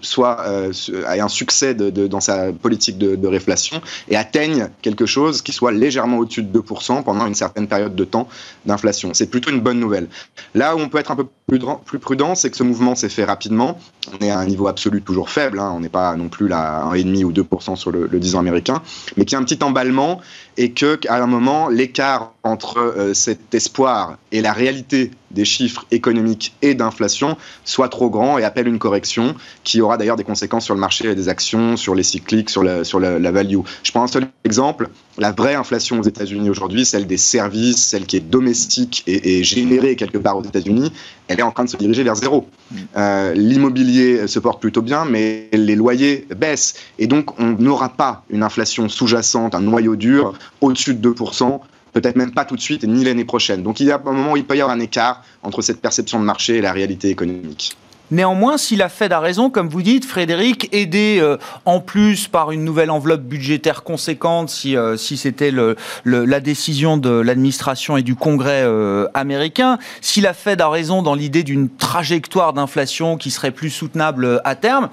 soit 0.00 0.40
euh, 0.46 0.72
un 1.06 1.28
succès 1.28 1.74
dans 1.74 2.20
sa 2.20 2.52
politique 2.52 2.98
de, 2.98 3.28
réflation 3.28 3.80
et 4.08 4.16
atteigne 4.16 4.68
quelque 4.80 5.04
chose 5.04 5.42
qui 5.42 5.52
soit 5.52 5.72
légèrement 5.72 6.18
au-dessus 6.18 6.42
de 6.42 6.58
2% 6.58 7.02
pendant 7.02 7.26
une 7.26 7.34
certaine 7.34 7.68
période 7.68 7.94
de 7.94 8.04
temps 8.04 8.28
d'inflation. 8.64 9.10
C'est 9.12 9.26
plutôt 9.26 9.50
une 9.50 9.60
bonne 9.60 9.78
nouvelle. 9.78 10.08
Là 10.54 10.74
où 10.74 10.80
on 10.80 10.88
peut 10.88 10.98
être 10.98 11.10
un 11.10 11.16
peu 11.16 11.26
plus, 11.46 11.98
prudent, 11.98 12.34
c'est 12.34 12.50
que 12.50 12.56
ce 12.56 12.62
mouvement 12.62 12.94
s'est 12.94 13.08
fait 13.08 13.24
rapidement. 13.24 13.78
On 14.18 14.24
est 14.24 14.30
à 14.30 14.38
un 14.38 14.46
niveau 14.46 14.68
absolu 14.68 15.02
toujours 15.02 15.28
faible, 15.28 15.58
hein. 15.58 15.72
on 15.74 15.80
n'est 15.80 15.88
pas 15.88 16.16
non 16.16 16.28
plus 16.28 16.50
à 16.52 16.88
1,5 16.92 17.24
ou 17.24 17.32
2% 17.32 17.76
sur 17.76 17.90
le, 17.90 18.06
le 18.06 18.18
10 18.18 18.36
ans 18.36 18.38
américain, 18.38 18.82
mais 19.16 19.24
qu'il 19.24 19.32
y 19.32 19.36
a 19.36 19.38
un 19.38 19.44
petit 19.44 19.62
emballement 19.62 20.20
et 20.56 20.72
qu'à 20.72 20.98
un 21.08 21.26
moment, 21.26 21.68
l'écart 21.68 22.32
entre 22.42 22.78
euh, 22.78 23.14
cet 23.14 23.54
espoir 23.54 24.18
et 24.32 24.42
la 24.42 24.52
réalité 24.52 25.10
des 25.30 25.44
chiffres 25.44 25.84
économiques 25.90 26.54
et 26.62 26.74
d'inflation 26.74 27.36
soit 27.64 27.88
trop 27.88 28.10
grand 28.10 28.38
et 28.38 28.44
appelle 28.44 28.68
une 28.68 28.78
correction 28.78 29.34
qui 29.64 29.80
aura 29.80 29.96
d'ailleurs 29.96 30.16
des 30.16 30.24
conséquences 30.24 30.64
sur 30.64 30.74
le 30.74 30.80
marché 30.80 31.14
des 31.14 31.28
actions, 31.28 31.76
sur 31.76 31.94
les 31.94 32.02
cycliques, 32.02 32.50
sur 32.50 32.62
la, 32.62 32.84
sur 32.84 33.00
la, 33.00 33.30
value. 33.30 33.58
Je 33.82 33.90
prends 33.90 34.02
un 34.02 34.08
seul 34.08 34.26
exemple. 34.44 34.88
La 35.18 35.32
vraie 35.32 35.54
inflation 35.54 35.98
aux 35.98 36.02
États-Unis 36.02 36.48
aujourd'hui, 36.48 36.84
celle 36.84 37.06
des 37.06 37.16
services, 37.16 37.82
celle 37.82 38.06
qui 38.06 38.16
est 38.16 38.20
domestique 38.20 39.02
et, 39.06 39.42
générée 39.42 39.96
quelque 39.96 40.18
part 40.18 40.38
aux 40.38 40.44
États-Unis, 40.44 40.92
elle 41.26 41.40
est 41.40 41.42
en 41.42 41.50
train 41.50 41.64
de 41.64 41.68
se 41.68 41.76
diriger 41.76 42.02
vers 42.04 42.14
zéro. 42.14 42.48
Mm. 42.70 42.76
Euh, 42.96 43.34
l'immobilier 43.34 44.26
se 44.26 44.38
porte 44.38 44.60
plutôt 44.60 44.82
bien, 44.82 45.04
mais 45.04 45.48
les 45.52 45.74
loyers 45.74 46.26
baissent. 46.36 46.74
Et 46.98 47.06
donc, 47.06 47.38
on 47.38 47.56
n'aura 47.58 47.90
pas 47.90 48.24
une 48.30 48.42
inflation 48.42 48.88
sous-jacente, 48.88 49.54
un 49.54 49.60
noyau 49.60 49.96
dur 49.96 50.34
au-dessus 50.60 50.94
de 50.94 51.10
2% 51.10 51.60
peut-être 52.00 52.16
même 52.16 52.32
pas 52.32 52.44
tout 52.44 52.56
de 52.56 52.60
suite, 52.60 52.84
ni 52.84 53.04
l'année 53.04 53.24
prochaine. 53.24 53.62
Donc 53.62 53.80
il 53.80 53.86
y 53.86 53.92
a 53.92 53.96
un 53.96 54.12
moment 54.12 54.32
où 54.32 54.36
il 54.36 54.44
peut 54.44 54.56
y 54.56 54.60
avoir 54.60 54.76
un 54.76 54.80
écart 54.80 55.22
entre 55.42 55.62
cette 55.62 55.80
perception 55.80 56.20
de 56.20 56.24
marché 56.24 56.56
et 56.56 56.60
la 56.60 56.72
réalité 56.72 57.08
économique. 57.08 57.76
Néanmoins, 58.10 58.56
si 58.56 58.74
la 58.76 58.88
Fed 58.88 59.12
a 59.12 59.20
raison, 59.20 59.50
comme 59.50 59.68
vous 59.68 59.82
dites, 59.82 60.06
Frédéric, 60.06 60.70
aidé 60.72 61.18
euh, 61.20 61.36
en 61.66 61.80
plus 61.80 62.26
par 62.26 62.52
une 62.52 62.64
nouvelle 62.64 62.90
enveloppe 62.90 63.20
budgétaire 63.20 63.82
conséquente, 63.82 64.48
si, 64.48 64.76
euh, 64.76 64.96
si 64.96 65.18
c'était 65.18 65.50
le, 65.50 65.76
la 66.04 66.40
décision 66.40 66.96
de 66.96 67.10
l'administration 67.10 67.98
et 67.98 68.02
du 68.02 68.14
Congrès 68.14 68.62
euh, 68.64 69.06
américain, 69.12 69.78
si 70.00 70.22
la 70.22 70.32
Fed 70.32 70.62
a 70.62 70.70
raison 70.70 71.02
dans 71.02 71.14
l'idée 71.14 71.42
d'une 71.42 71.68
trajectoire 71.68 72.54
d'inflation 72.54 73.18
qui 73.18 73.30
serait 73.30 73.50
plus 73.50 73.68
soutenable 73.68 74.40
à 74.42 74.54
terme, 74.54 74.88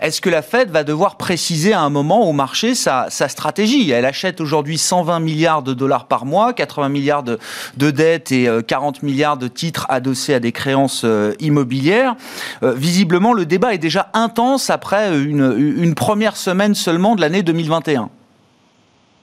est-ce 0.00 0.20
que 0.20 0.28
la 0.28 0.42
Fed 0.42 0.70
va 0.70 0.84
devoir 0.84 1.16
préciser 1.16 1.72
à 1.72 1.80
un 1.80 1.90
moment 1.90 2.28
au 2.28 2.32
marché 2.32 2.74
sa, 2.74 3.06
sa 3.08 3.28
stratégie? 3.28 3.90
Elle 3.90 4.04
achète 4.04 4.42
aujourd'hui 4.42 4.76
120 4.76 5.20
milliards 5.20 5.62
de 5.62 5.72
dollars 5.72 6.06
par 6.06 6.26
mois, 6.26 6.52
80 6.52 6.90
milliards 6.90 7.22
de, 7.22 7.38
de 7.78 7.90
dettes 7.90 8.30
et 8.30 8.48
40 8.66 9.02
milliards 9.02 9.38
de 9.38 9.48
titres 9.48 9.86
adossés 9.88 10.34
à 10.34 10.40
des 10.40 10.52
créances 10.52 11.04
immobilières. 11.40 12.14
Euh, 12.62 12.72
visiblement, 12.72 13.32
le 13.32 13.46
débat 13.46 13.74
est 13.74 13.78
déjà 13.78 14.10
intense 14.14 14.70
après 14.70 15.18
une, 15.18 15.94
première 15.94 16.36
semaine 16.36 16.74
seulement 16.74 17.16
de 17.16 17.20
l'année 17.20 17.42
2021. 17.42 18.10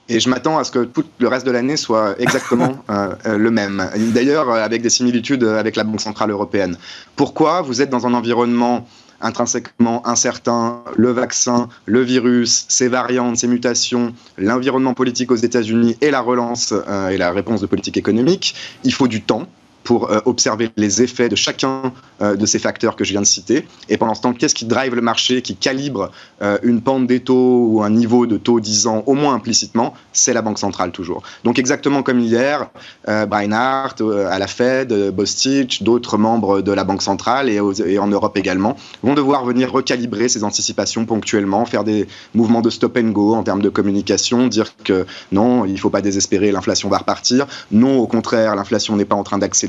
Et 0.08 0.20
je 0.20 0.28
m'attends 0.28 0.58
à 0.58 0.64
ce 0.64 0.70
que 0.70 0.84
tout 0.84 1.04
le 1.18 1.28
reste 1.28 1.44
de 1.46 1.50
l'année 1.50 1.76
soit 1.76 2.14
exactement 2.20 2.76
euh, 2.90 3.08
euh, 3.26 3.36
le 3.36 3.50
même. 3.50 3.90
D'ailleurs, 4.14 4.50
avec 4.50 4.82
des 4.82 4.90
similitudes 4.90 5.42
avec 5.42 5.74
la 5.76 5.84
Banque 5.84 6.00
Centrale 6.00 6.30
Européenne. 6.30 6.76
Pourquoi 7.16 7.62
vous 7.62 7.82
êtes 7.82 7.90
dans 7.90 8.06
un 8.06 8.14
environnement 8.14 8.86
intrinsèquement 9.20 10.06
incertain, 10.06 10.82
le 10.94 11.10
vaccin, 11.10 11.68
le 11.86 12.02
virus, 12.02 12.66
ses 12.68 12.88
variantes, 12.88 13.38
ses 13.38 13.48
mutations, 13.48 14.12
l'environnement 14.36 14.92
politique 14.92 15.32
aux 15.32 15.36
États-Unis 15.36 15.96
et 16.02 16.10
la 16.10 16.20
relance 16.20 16.74
et 17.10 17.16
la 17.16 17.32
réponse 17.32 17.62
de 17.62 17.66
politique 17.66 17.96
économique, 17.96 18.54
il 18.84 18.92
faut 18.92 19.08
du 19.08 19.22
temps 19.22 19.48
pour 19.86 20.10
euh, 20.10 20.18
observer 20.24 20.70
les 20.76 21.00
effets 21.00 21.28
de 21.28 21.36
chacun 21.36 21.92
euh, 22.20 22.34
de 22.34 22.44
ces 22.44 22.58
facteurs 22.58 22.96
que 22.96 23.04
je 23.04 23.12
viens 23.12 23.20
de 23.20 23.26
citer. 23.26 23.66
Et 23.88 23.96
pendant 23.96 24.14
ce 24.14 24.20
temps, 24.20 24.32
qu'est-ce 24.32 24.54
qui 24.54 24.64
drive 24.64 24.96
le 24.96 25.00
marché, 25.00 25.42
qui 25.42 25.54
calibre 25.54 26.10
euh, 26.42 26.58
une 26.64 26.82
pente 26.82 27.06
des 27.06 27.20
taux 27.20 27.68
ou 27.70 27.82
un 27.82 27.90
niveau 27.90 28.26
de 28.26 28.36
taux 28.36 28.58
10 28.58 28.88
ans, 28.88 29.04
au 29.06 29.14
moins 29.14 29.34
implicitement? 29.34 29.94
C'est 30.16 30.32
la 30.32 30.42
Banque 30.42 30.58
centrale 30.58 30.92
toujours. 30.92 31.22
Donc 31.44 31.58
exactement 31.58 32.02
comme 32.02 32.20
hier, 32.20 32.68
Brian 33.06 33.52
Hart, 33.52 34.00
à 34.00 34.38
la 34.38 34.46
Fed, 34.46 35.10
Bostich, 35.10 35.82
d'autres 35.82 36.18
membres 36.18 36.60
de 36.62 36.72
la 36.72 36.84
Banque 36.84 37.02
centrale 37.02 37.48
et, 37.48 37.60
et, 37.86 37.98
en 37.98 38.08
Europe 38.08 38.36
également, 38.36 38.76
vont 39.02 39.14
devoir 39.14 39.44
venir 39.44 39.70
recalibrer 39.70 40.28
ces 40.28 40.44
anticipations 40.44 41.04
ponctuellement, 41.04 41.64
faire 41.64 41.84
des 41.84 42.08
mouvements 42.34 42.62
de 42.62 42.70
stop 42.70 42.96
and 42.96 43.10
go 43.10 43.34
en 43.34 43.42
termes 43.42 43.62
de 43.62 43.68
communication, 43.68 44.46
dire 44.46 44.72
que 44.84 45.06
non, 45.32 45.64
il 45.64 45.72
ne 45.74 45.78
faut 45.78 45.90
pas 45.90 46.02
désespérer, 46.02 46.50
l'inflation 46.50 46.88
va 46.88 46.98
repartir. 46.98 47.46
Non, 47.70 47.98
au 47.98 48.06
contraire, 48.06 48.56
l'inflation 48.56 48.96
n'est 48.96 49.04
pas 49.04 49.16
en 49.16 49.22
train 49.22 49.38
d'accélérer 49.38 49.66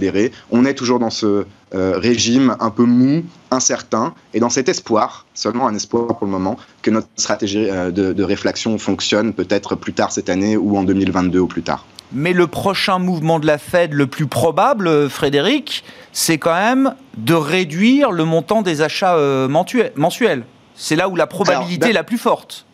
on 0.52 0.66
est 0.66 0.74
toujours 0.74 1.00
dans 1.00 1.10
ce 1.10 1.46
euh, 1.74 1.98
régime 1.98 2.56
un 2.60 2.70
peu 2.70 2.84
mou, 2.84 3.24
incertain, 3.52 4.14
et 4.34 4.40
dans 4.40 4.50
cet 4.50 4.70
espoir, 4.70 5.26
seulement 5.38 5.68
un 5.68 5.76
espoir 5.76 6.18
pour 6.18 6.26
le 6.26 6.32
moment, 6.32 6.58
que 6.82 6.92
notre 6.92 7.08
stratégie 7.16 7.70
euh, 7.70 7.92
de, 7.92 8.24
réflexion 8.24 8.78
fonctionne 8.78 9.34
peut-être 9.34 9.76
plus 9.76 9.94
tard 9.94 10.12
cette 10.12 10.30
année 10.30 10.58
ou 10.58 10.78
en 10.78 10.84
2022 10.84 11.40
ou 11.40 11.48
plus 11.48 11.64
tard. 11.64 11.86
Mais 12.12 12.34
le 12.34 12.48
prochain 12.48 13.00
mouvement 13.00 13.40
de 13.40 13.46
la 13.46 13.58
Fed, 13.58 13.94
le 13.94 14.08
plus 14.08 14.28
probable, 14.28 15.10
Frédéric, 15.10 15.84
c'est 16.12 16.38
quand 16.38 16.54
même 16.54 16.96
de 17.18 17.34
réduire 17.34 18.12
le 18.12 18.26
montant 18.26 18.62
des 18.62 18.82
achats 18.82 19.16
euh, 19.16 19.48
mensuels. 19.48 20.44
C'est 20.76 20.96
là 20.96 21.10
où 21.10 21.16
la 21.16 21.28
probabilité 21.28 21.90
est 21.90 21.94
la 21.94 22.04
plus 22.04 22.18
forte. 22.18 22.67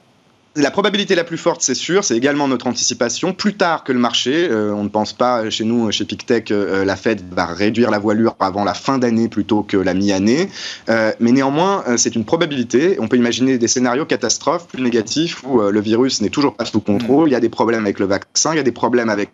La 0.55 0.69
probabilité 0.69 1.15
la 1.15 1.24
plus 1.24 1.39
forte, 1.39 1.63
c'est 1.63 1.74
sûr, 1.74 2.03
c'est 2.03 2.15
également 2.15 2.48
notre 2.48 2.67
anticipation. 2.67 3.33
Plus 3.33 3.55
tard 3.55 3.83
que 3.83 3.91
le 3.91 3.98
marché, 3.98 4.48
euh, 4.51 4.72
on 4.72 4.83
ne 4.83 4.89
pense 4.89 5.12
pas 5.12 5.50
chez 5.50 5.63
nous, 5.63 5.91
chez 5.91 6.05
PicTech, 6.05 6.51
euh, 6.51 6.86
la 6.86 6.95
Fed 6.95 7.24
va 7.33 7.48
réduire 7.48 7.89
la 7.89 7.98
voilure 7.98 8.36
avant 8.39 8.63
la 8.63 8.75
fin 8.75 9.00
d'année 9.00 9.29
plutôt 9.29 9.63
que 9.63 9.77
la 9.77 9.95
mi-année. 9.95 10.50
Euh, 10.89 11.12
mais 11.19 11.31
néanmoins, 11.31 11.83
c'est 11.98 12.15
une 12.15 12.24
probabilité. 12.24 12.98
On 13.00 13.07
peut 13.07 13.17
imaginer 13.17 13.57
des 13.57 13.67
scénarios 13.67 14.05
catastrophes 14.05 14.67
plus 14.67 14.83
négatifs 14.83 15.43
où 15.43 15.60
le 15.60 15.81
virus 15.81 16.22
n'est 16.22 16.29
toujours 16.29 16.53
pas 16.53 16.65
sous 16.65 16.81
contrôle, 16.81 17.29
il 17.29 17.31
y 17.31 17.36
a 17.36 17.39
des 17.39 17.50
problèmes 17.50 17.86
avec 17.86 17.98
le 17.98 18.05
vaccin, 18.05 18.53
il 18.53 18.57
y 18.57 18.60
a 18.60 18.63
des 18.63 18.72
problèmes 18.72 19.10
avec 19.10 19.31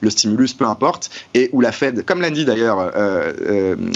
le 0.00 0.08
stimulus, 0.08 0.54
peu 0.54 0.64
importe, 0.64 1.10
et 1.34 1.50
où 1.52 1.60
la 1.60 1.72
Fed, 1.72 2.06
comme 2.06 2.22
l'a 2.22 2.30
dit 2.30 2.46
d'ailleurs 2.46 2.90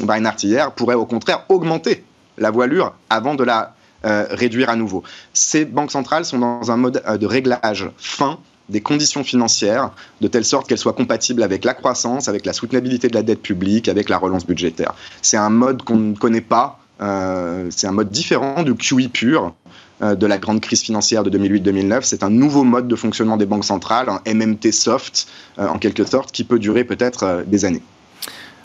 Brian 0.03 0.25
Hart 0.27 0.43
hier, 0.45 0.73
pourrait 0.73 0.95
au 0.95 1.07
contraire 1.07 1.47
augmenter 1.49 2.05
la 2.37 2.51
voilure 2.51 2.95
avant 3.09 3.35
de 3.35 3.45
la 3.45 3.76
euh, 4.07 4.25
réduire 4.31 4.71
à 4.71 4.77
nouveau. 4.77 5.03
Ces 5.33 5.65
banques 5.65 5.91
centrales 5.91 6.25
sont 6.25 6.39
dans 6.39 6.71
un 6.71 6.77
mode 6.77 7.03
euh, 7.09 7.17
de 7.17 7.27
réglage 7.27 7.91
fin 7.99 8.39
des 8.69 8.81
conditions 8.81 9.25
financières, 9.25 9.91
de 10.21 10.29
telle 10.29 10.45
sorte 10.45 10.69
qu'elles 10.69 10.79
soient 10.79 10.93
compatibles 10.93 11.43
avec 11.43 11.65
la 11.65 11.75
croissance, 11.75 12.29
avec 12.29 12.47
la 12.47 12.53
soutenabilité 12.53 13.09
de 13.09 13.15
la 13.15 13.23
dette 13.23 13.43
publique, 13.43 13.89
avec 13.89 14.09
la 14.09 14.19
relance 14.19 14.47
budgétaire. 14.47 14.95
C'est 15.23 15.37
un 15.37 15.51
mode 15.51 15.83
qu'on 15.83 15.97
ne 15.97 16.15
connaît 16.15 16.41
pas, 16.41 16.79
euh, 17.01 17.67
c'est 17.71 17.89
un 17.89 17.93
mode 17.93 18.11
différent 18.11 18.63
du 18.63 18.75
QE 18.75 19.09
pur 19.09 19.55
de 20.03 20.27
la 20.27 20.37
grande 20.37 20.61
crise 20.61 20.83
financière 20.83 21.25
de 21.25 21.31
2008-2009. 21.37 22.03
C'est 22.03 22.23
un 22.23 22.29
nouveau 22.29 22.65
mode 22.65 22.87
de 22.87 22.97
fonctionnement 22.97 23.39
des 23.39 23.47
banques 23.47 23.65
centrales, 23.65 24.11
un 24.11 24.21
MMT 24.31 24.71
soft 24.71 25.27
en 25.57 25.79
quelque 25.79 26.05
sorte, 26.05 26.33
qui 26.33 26.45
peut 26.45 26.59
durer 26.59 26.85
peut-être 26.85 27.45
des 27.47 27.65
années. 27.65 27.83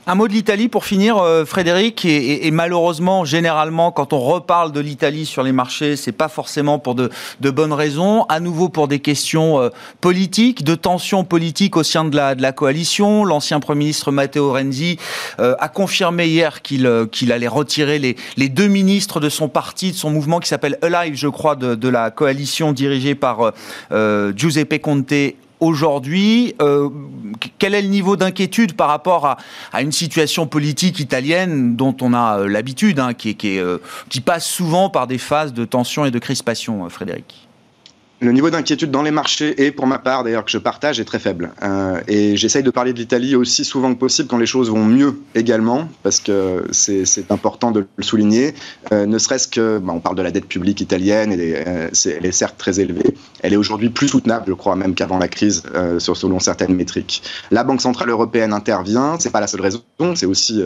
Un 0.07 0.15
mot 0.15 0.27
de 0.27 0.33
l'Italie 0.33 0.67
pour 0.67 0.83
finir, 0.83 1.17
euh, 1.19 1.45
Frédéric. 1.45 2.05
Et, 2.05 2.49
malheureusement, 2.49 3.23
généralement, 3.23 3.91
quand 3.91 4.13
on 4.13 4.19
reparle 4.19 4.71
de 4.71 4.79
l'Italie 4.79 5.27
sur 5.27 5.43
les 5.43 5.51
marchés, 5.51 5.95
c'est 5.95 6.11
pas 6.11 6.27
forcément 6.27 6.79
pour 6.79 6.95
de, 6.95 7.11
bonnes 7.51 7.71
raisons. 7.71 8.23
À 8.23 8.39
nouveau 8.39 8.67
pour 8.67 8.87
des 8.87 8.97
questions 8.97 9.61
euh, 9.61 9.69
politiques, 10.01 10.63
de 10.63 10.73
tensions 10.73 11.23
politiques 11.23 11.77
au 11.77 11.83
sein 11.83 12.03
de 12.03 12.15
la, 12.15 12.51
coalition. 12.51 13.25
L'ancien 13.25 13.59
Premier 13.59 13.81
ministre 13.81 14.11
Matteo 14.11 14.53
Renzi 14.53 14.97
euh, 15.39 15.55
a 15.59 15.69
confirmé 15.69 16.25
hier 16.25 16.63
qu'il 16.63 16.87
allait 16.87 17.47
retirer 17.47 17.99
les, 17.99 18.49
deux 18.49 18.67
ministres 18.67 19.19
de 19.19 19.29
son 19.29 19.49
parti, 19.49 19.91
de 19.91 19.97
son 19.97 20.09
mouvement 20.09 20.39
qui 20.39 20.49
s'appelle 20.49 20.79
Alive, 20.81 21.13
je 21.15 21.27
crois, 21.27 21.55
de, 21.55 21.87
la 21.87 22.09
coalition 22.09 22.71
dirigée 22.71 23.13
par 23.13 23.53
Giuseppe 24.35 24.81
Conte 24.81 25.13
aujourd'hui. 25.61 26.55
Euh, 26.61 26.89
quel 27.59 27.73
est 27.73 27.81
le 27.81 27.87
niveau 27.87 28.17
d'inquiétude 28.17 28.73
par 28.73 28.89
rapport 28.89 29.37
à, 29.71 29.81
une 29.81 29.91
situation 29.93 30.47
politique 30.47 30.99
italienne 30.99 31.77
dont 31.77 31.95
on 32.01 32.13
a 32.13 32.39
euh, 32.39 32.47
l'habitude, 32.47 32.99
hein, 32.99 33.13
euh, 33.45 33.77
qui 34.09 34.21
passe 34.21 34.45
souvent 34.45 34.89
par 34.89 35.07
des 35.07 35.17
phases 35.17 35.53
de 35.53 35.63
tension 35.63 36.03
et 36.03 36.11
de 36.11 36.19
crispation, 36.19 36.89
Frédéric? 36.89 37.47
Le 38.21 38.31
niveau 38.31 38.51
d'inquiétude 38.51 38.91
dans 38.91 39.01
les 39.01 39.09
marchés 39.09 39.65
et 39.65 39.71
pour 39.71 39.87
ma 39.87 39.97
part 39.97 40.23
d'ailleurs 40.23 40.45
que 40.45 40.51
je 40.51 40.59
partage 40.59 40.99
est 40.99 41.05
très 41.05 41.17
faible. 41.17 41.51
Euh, 41.63 41.99
et 42.07 42.37
j'essaye 42.37 42.61
de 42.61 42.69
parler 42.69 42.93
de 42.93 42.99
l'Italie 42.99 43.35
aussi 43.35 43.65
souvent 43.65 43.91
que 43.93 43.99
possible 43.99 44.29
quand 44.29 44.37
les 44.37 44.45
choses 44.45 44.69
vont 44.69 44.85
mieux 44.85 45.19
également, 45.33 45.89
parce 46.03 46.19
que 46.19 46.63
c'est 46.71 47.31
important 47.31 47.71
de 47.71 47.87
le 47.95 48.03
souligner. 48.03 48.53
Euh, 48.91 49.07
ne 49.07 49.17
serait-ce 49.17 49.47
que, 49.47 49.79
bah, 49.79 49.91
on 49.95 49.99
parle 49.99 50.15
de 50.15 50.21
la 50.21 50.29
dette 50.29 50.45
publique 50.45 50.81
italienne, 50.81 51.31
elle 51.31 51.41
est, 51.41 51.67
euh, 51.67 51.89
elle 52.05 52.25
est 52.25 52.31
certes 52.31 52.57
très 52.59 52.79
élevée, 52.79 53.15
elle 53.41 53.53
est 53.53 53.57
aujourd'hui 53.57 53.89
plus 53.89 54.07
soutenable, 54.07 54.45
je 54.47 54.53
crois 54.53 54.75
même 54.75 54.93
qu'avant 54.93 55.17
la 55.17 55.27
crise, 55.27 55.63
sur, 55.97 56.15
selon 56.15 56.39
certaines 56.39 56.75
métriques. 56.75 57.23
La 57.49 57.63
Banque 57.63 57.81
centrale 57.81 58.09
européenne 58.09 58.53
intervient, 58.53 59.17
c'est 59.19 59.31
pas 59.31 59.39
la 59.39 59.47
seule 59.47 59.61
raison, 59.61 59.81
c'est 60.15 60.27
aussi 60.27 60.61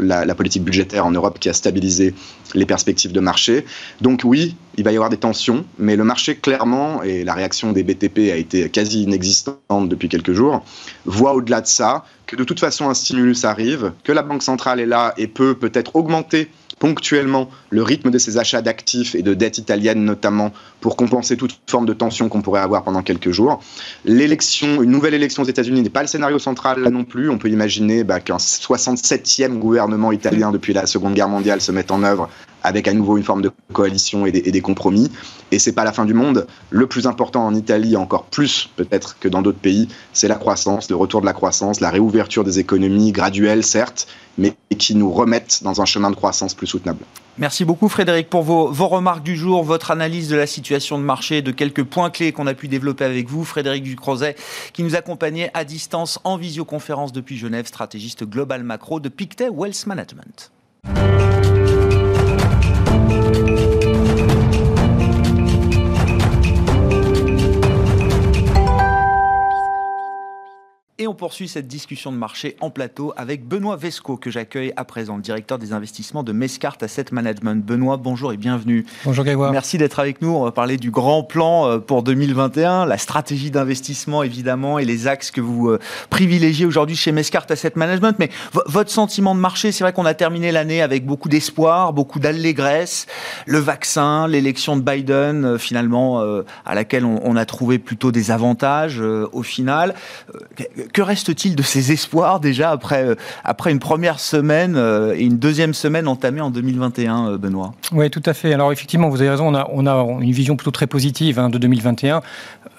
la, 0.00 0.24
la 0.24 0.34
politique 0.34 0.64
budgétaire 0.64 1.06
en 1.06 1.12
Europe 1.12 1.38
qui 1.38 1.48
a 1.48 1.52
stabilisé 1.52 2.14
les 2.54 2.66
perspectives 2.66 3.12
de 3.12 3.20
marché. 3.20 3.64
Donc 4.00 4.22
oui, 4.24 4.56
il 4.76 4.84
va 4.84 4.92
y 4.92 4.94
avoir 4.94 5.10
des 5.10 5.16
tensions, 5.16 5.64
mais 5.78 5.96
le 5.96 6.04
marché 6.04 6.36
clairement, 6.36 7.02
et 7.02 7.24
la 7.24 7.34
réaction 7.34 7.72
des 7.72 7.82
BTP 7.82 8.30
a 8.32 8.36
été 8.36 8.68
quasi 8.70 9.02
inexistante 9.02 9.88
depuis 9.88 10.08
quelques 10.08 10.32
jours, 10.32 10.64
voit 11.04 11.34
au-delà 11.34 11.60
de 11.60 11.66
ça 11.66 12.04
que 12.26 12.36
de 12.36 12.44
toute 12.44 12.60
façon 12.60 12.88
un 12.88 12.94
stimulus 12.94 13.44
arrive, 13.44 13.92
que 14.04 14.12
la 14.12 14.22
Banque 14.22 14.42
centrale 14.42 14.80
est 14.80 14.86
là 14.86 15.14
et 15.16 15.26
peut 15.26 15.54
peut-être 15.54 15.96
augmenter 15.96 16.48
ponctuellement 16.80 17.50
le 17.68 17.82
rythme 17.82 18.10
de 18.10 18.18
ses 18.18 18.38
achats 18.38 18.62
d'actifs 18.62 19.14
et 19.14 19.22
de 19.22 19.34
dettes 19.34 19.58
italiennes 19.58 20.02
notamment 20.02 20.52
pour 20.80 20.96
compenser 20.96 21.36
toute 21.36 21.60
forme 21.68 21.86
de 21.86 21.92
tension 21.92 22.28
qu'on 22.28 22.40
pourrait 22.40 22.62
avoir 22.62 22.82
pendant 22.82 23.02
quelques 23.02 23.30
jours. 23.30 23.62
L'élection, 24.04 24.82
une 24.82 24.90
nouvelle 24.90 25.14
élection 25.14 25.42
aux 25.42 25.46
États-Unis 25.46 25.82
n'est 25.82 25.90
pas 25.90 26.00
le 26.00 26.08
scénario 26.08 26.38
central 26.38 26.80
là 26.80 26.90
non 26.90 27.04
plus. 27.04 27.28
On 27.28 27.36
peut 27.36 27.50
imaginer 27.50 28.02
bah, 28.02 28.18
qu'un 28.20 28.38
67e 28.38 29.58
gouvernement 29.58 30.10
italien 30.10 30.50
depuis 30.50 30.72
la 30.72 30.86
Seconde 30.86 31.14
Guerre 31.14 31.28
mondiale 31.28 31.60
se 31.60 31.70
mette 31.70 31.90
en 31.90 32.02
œuvre 32.02 32.30
avec 32.62 32.88
à 32.88 32.92
nouveau 32.92 33.16
une 33.16 33.24
forme 33.24 33.42
de 33.42 33.50
coalition 33.72 34.26
et 34.26 34.32
des, 34.32 34.60
compromis. 34.60 35.10
Et 35.52 35.58
c'est 35.58 35.72
pas 35.72 35.84
la 35.84 35.92
fin 35.92 36.04
du 36.04 36.14
monde. 36.14 36.46
Le 36.70 36.86
plus 36.86 37.06
important 37.06 37.46
en 37.46 37.54
Italie, 37.54 37.96
encore 37.96 38.24
plus 38.24 38.68
peut-être 38.76 39.18
que 39.18 39.28
dans 39.28 39.42
d'autres 39.42 39.58
pays, 39.58 39.88
c'est 40.12 40.28
la 40.28 40.36
croissance, 40.36 40.90
le 40.90 40.96
retour 40.96 41.20
de 41.20 41.26
la 41.26 41.32
croissance, 41.32 41.80
la 41.80 41.90
réouverture 41.90 42.44
des 42.44 42.58
économies 42.58 43.12
graduelle, 43.12 43.64
certes, 43.64 44.06
mais 44.38 44.54
qui 44.78 44.94
nous 44.94 45.10
remettent 45.10 45.62
dans 45.62 45.80
un 45.80 45.84
chemin 45.84 46.10
de 46.10 46.16
croissance 46.16 46.54
plus 46.54 46.66
soutenable. 46.66 47.04
Merci 47.38 47.64
beaucoup 47.64 47.88
Frédéric 47.88 48.28
pour 48.28 48.42
vos, 48.42 48.88
remarques 48.88 49.22
du 49.22 49.36
jour, 49.36 49.62
votre 49.62 49.90
analyse 49.90 50.28
de 50.28 50.36
la 50.36 50.46
situation 50.46 50.98
de 50.98 51.04
marché, 51.04 51.42
de 51.42 51.52
quelques 51.52 51.84
points 51.84 52.10
clés 52.10 52.32
qu'on 52.32 52.46
a 52.46 52.54
pu 52.54 52.68
développer 52.68 53.04
avec 53.04 53.28
vous. 53.28 53.44
Frédéric 53.44 53.84
Ducrozet 53.84 54.36
qui 54.72 54.82
nous 54.82 54.94
accompagnait 54.94 55.50
à 55.54 55.64
distance 55.64 56.18
en 56.24 56.36
visioconférence 56.36 57.12
depuis 57.12 57.38
Genève, 57.38 57.66
stratégiste 57.66 58.24
global 58.24 58.62
macro 58.62 59.00
de 59.00 59.08
Pictet 59.08 59.48
Wealth 59.48 59.86
Management. 59.86 60.50
Thank 63.20 63.60
you. 63.60 63.69
Et 71.02 71.06
on 71.06 71.14
poursuit 71.14 71.48
cette 71.48 71.66
discussion 71.66 72.12
de 72.12 72.18
marché 72.18 72.56
en 72.60 72.68
plateau 72.68 73.14
avec 73.16 73.48
Benoît 73.48 73.76
Vesco, 73.76 74.18
que 74.18 74.30
j'accueille 74.30 74.74
à 74.76 74.84
présent, 74.84 75.16
le 75.16 75.22
directeur 75.22 75.58
des 75.58 75.72
investissements 75.72 76.22
de 76.22 76.32
Mescart 76.32 76.76
Asset 76.82 77.06
Management. 77.10 77.64
Benoît, 77.64 77.96
bonjour 77.96 78.34
et 78.34 78.36
bienvenue. 78.36 78.84
Bonjour 79.06 79.24
Grégoire. 79.24 79.50
Merci 79.50 79.78
d'être 79.78 79.98
avec 79.98 80.20
nous. 80.20 80.28
On 80.28 80.44
va 80.44 80.52
parler 80.52 80.76
du 80.76 80.90
grand 80.90 81.22
plan 81.22 81.66
euh, 81.66 81.78
pour 81.78 82.02
2021, 82.02 82.84
la 82.84 82.98
stratégie 82.98 83.50
d'investissement 83.50 84.22
évidemment 84.22 84.78
et 84.78 84.84
les 84.84 85.06
axes 85.06 85.30
que 85.30 85.40
vous 85.40 85.70
euh, 85.70 85.78
privilégiez 86.10 86.66
aujourd'hui 86.66 86.96
chez 86.96 87.12
Mescart 87.12 87.46
Asset 87.48 87.72
Management. 87.76 88.16
Mais 88.18 88.28
votre 88.66 88.90
sentiment 88.90 89.34
de 89.34 89.40
marché, 89.40 89.72
c'est 89.72 89.82
vrai 89.82 89.94
qu'on 89.94 90.04
a 90.04 90.12
terminé 90.12 90.52
l'année 90.52 90.82
avec 90.82 91.06
beaucoup 91.06 91.30
d'espoir, 91.30 91.94
beaucoup 91.94 92.20
d'allégresse. 92.20 93.06
Le 93.46 93.58
vaccin, 93.58 94.28
l'élection 94.28 94.76
de 94.76 94.82
Biden, 94.82 95.46
euh, 95.46 95.56
finalement, 95.56 96.20
à 96.66 96.74
laquelle 96.74 97.06
on, 97.06 97.36
a 97.36 97.46
trouvé 97.46 97.78
plutôt 97.78 98.12
des 98.12 98.30
avantages 98.30 99.00
au 99.00 99.42
final 99.42 99.94
que 100.92 101.02
reste-t-il 101.02 101.56
de 101.56 101.62
ces 101.62 101.92
espoirs 101.92 102.40
déjà 102.40 102.70
après, 102.70 103.04
euh, 103.04 103.14
après 103.44 103.70
une 103.70 103.78
première 103.78 104.20
semaine 104.20 104.74
euh, 104.76 105.14
et 105.14 105.22
une 105.22 105.38
deuxième 105.38 105.74
semaine 105.74 106.08
entamée 106.08 106.40
en 106.40 106.50
2021, 106.50 107.28
euh, 107.28 107.38
Benoît? 107.38 107.72
Oui, 107.92 108.10
tout 108.10 108.22
à 108.26 108.34
fait. 108.34 108.52
Alors 108.52 108.72
effectivement, 108.72 109.08
vous 109.08 109.20
avez 109.20 109.30
raison, 109.30 109.48
on 109.48 109.54
a, 109.54 109.68
on 109.72 109.86
a 109.86 110.22
une 110.22 110.32
vision 110.32 110.56
plutôt 110.56 110.70
très 110.70 110.86
positive 110.86 111.38
hein, 111.38 111.50
de 111.50 111.58
2021 111.58 112.22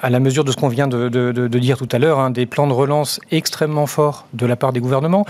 à 0.02 0.10
la 0.10 0.20
mesure 0.20 0.44
de 0.44 0.52
ce 0.52 0.58
qu'on 0.58 0.68
vient 0.68 0.88
de, 0.88 1.48
dire 1.60 1.78
tout 1.78 1.88
à 1.92 2.00
l'heure, 2.00 2.20
hein, 2.20 2.32
des 2.32 2.48
plans 2.48 2.66
de 2.66 2.74
relance 2.74 3.20
extrêmement 3.30 3.86
forts 3.86 4.26
de 4.34 4.48
la 4.48 4.56
part 4.56 4.74
des 4.74 4.80
gouvernements, 4.80 5.26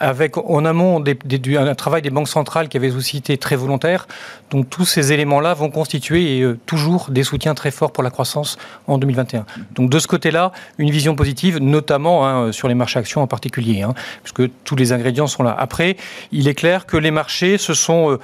avec 0.00 0.36
en 0.36 0.64
amont 0.64 1.02
un 1.02 1.74
travail 1.74 2.02
des 2.02 2.10
banques 2.10 2.28
centrales 2.28 2.68
qui 2.68 2.76
avait 2.76 2.90
aussi 2.90 3.18
été 3.18 3.38
très 3.38 3.54
volontaire. 3.54 4.08
Donc 4.50 4.68
tous 4.68 4.84
ces 4.84 5.12
éléments-là 5.12 5.54
vont 5.54 5.70
constituer 5.70 6.44
toujours 6.66 7.06
des 7.10 7.22
soutiens 7.22 7.54
très 7.54 7.70
forts 7.70 7.92
pour 7.92 8.02
la 8.02 8.10
croissance 8.10 8.58
en 8.88 8.98
2021. 8.98 9.46
Donc 9.76 9.90
de 9.90 9.98
ce 10.00 10.08
côté-là, 10.08 10.50
une 10.78 10.90
vision 10.90 11.14
positive, 11.14 11.58
notamment 11.58 12.25
Hein, 12.26 12.52
sur 12.52 12.68
les 12.68 12.74
marchés 12.74 12.98
actions 12.98 13.22
en 13.22 13.26
particulier, 13.26 13.82
hein, 13.82 13.94
puisque 14.22 14.50
tous 14.64 14.76
les 14.76 14.92
ingrédients 14.92 15.26
sont 15.26 15.42
là. 15.42 15.54
Après, 15.58 15.96
il 16.32 16.48
est 16.48 16.54
clair 16.54 16.86
que 16.86 16.96
les 16.96 17.10
marchés 17.10 17.58
se 17.58 17.74
sont 17.74 18.12
euh, 18.12 18.20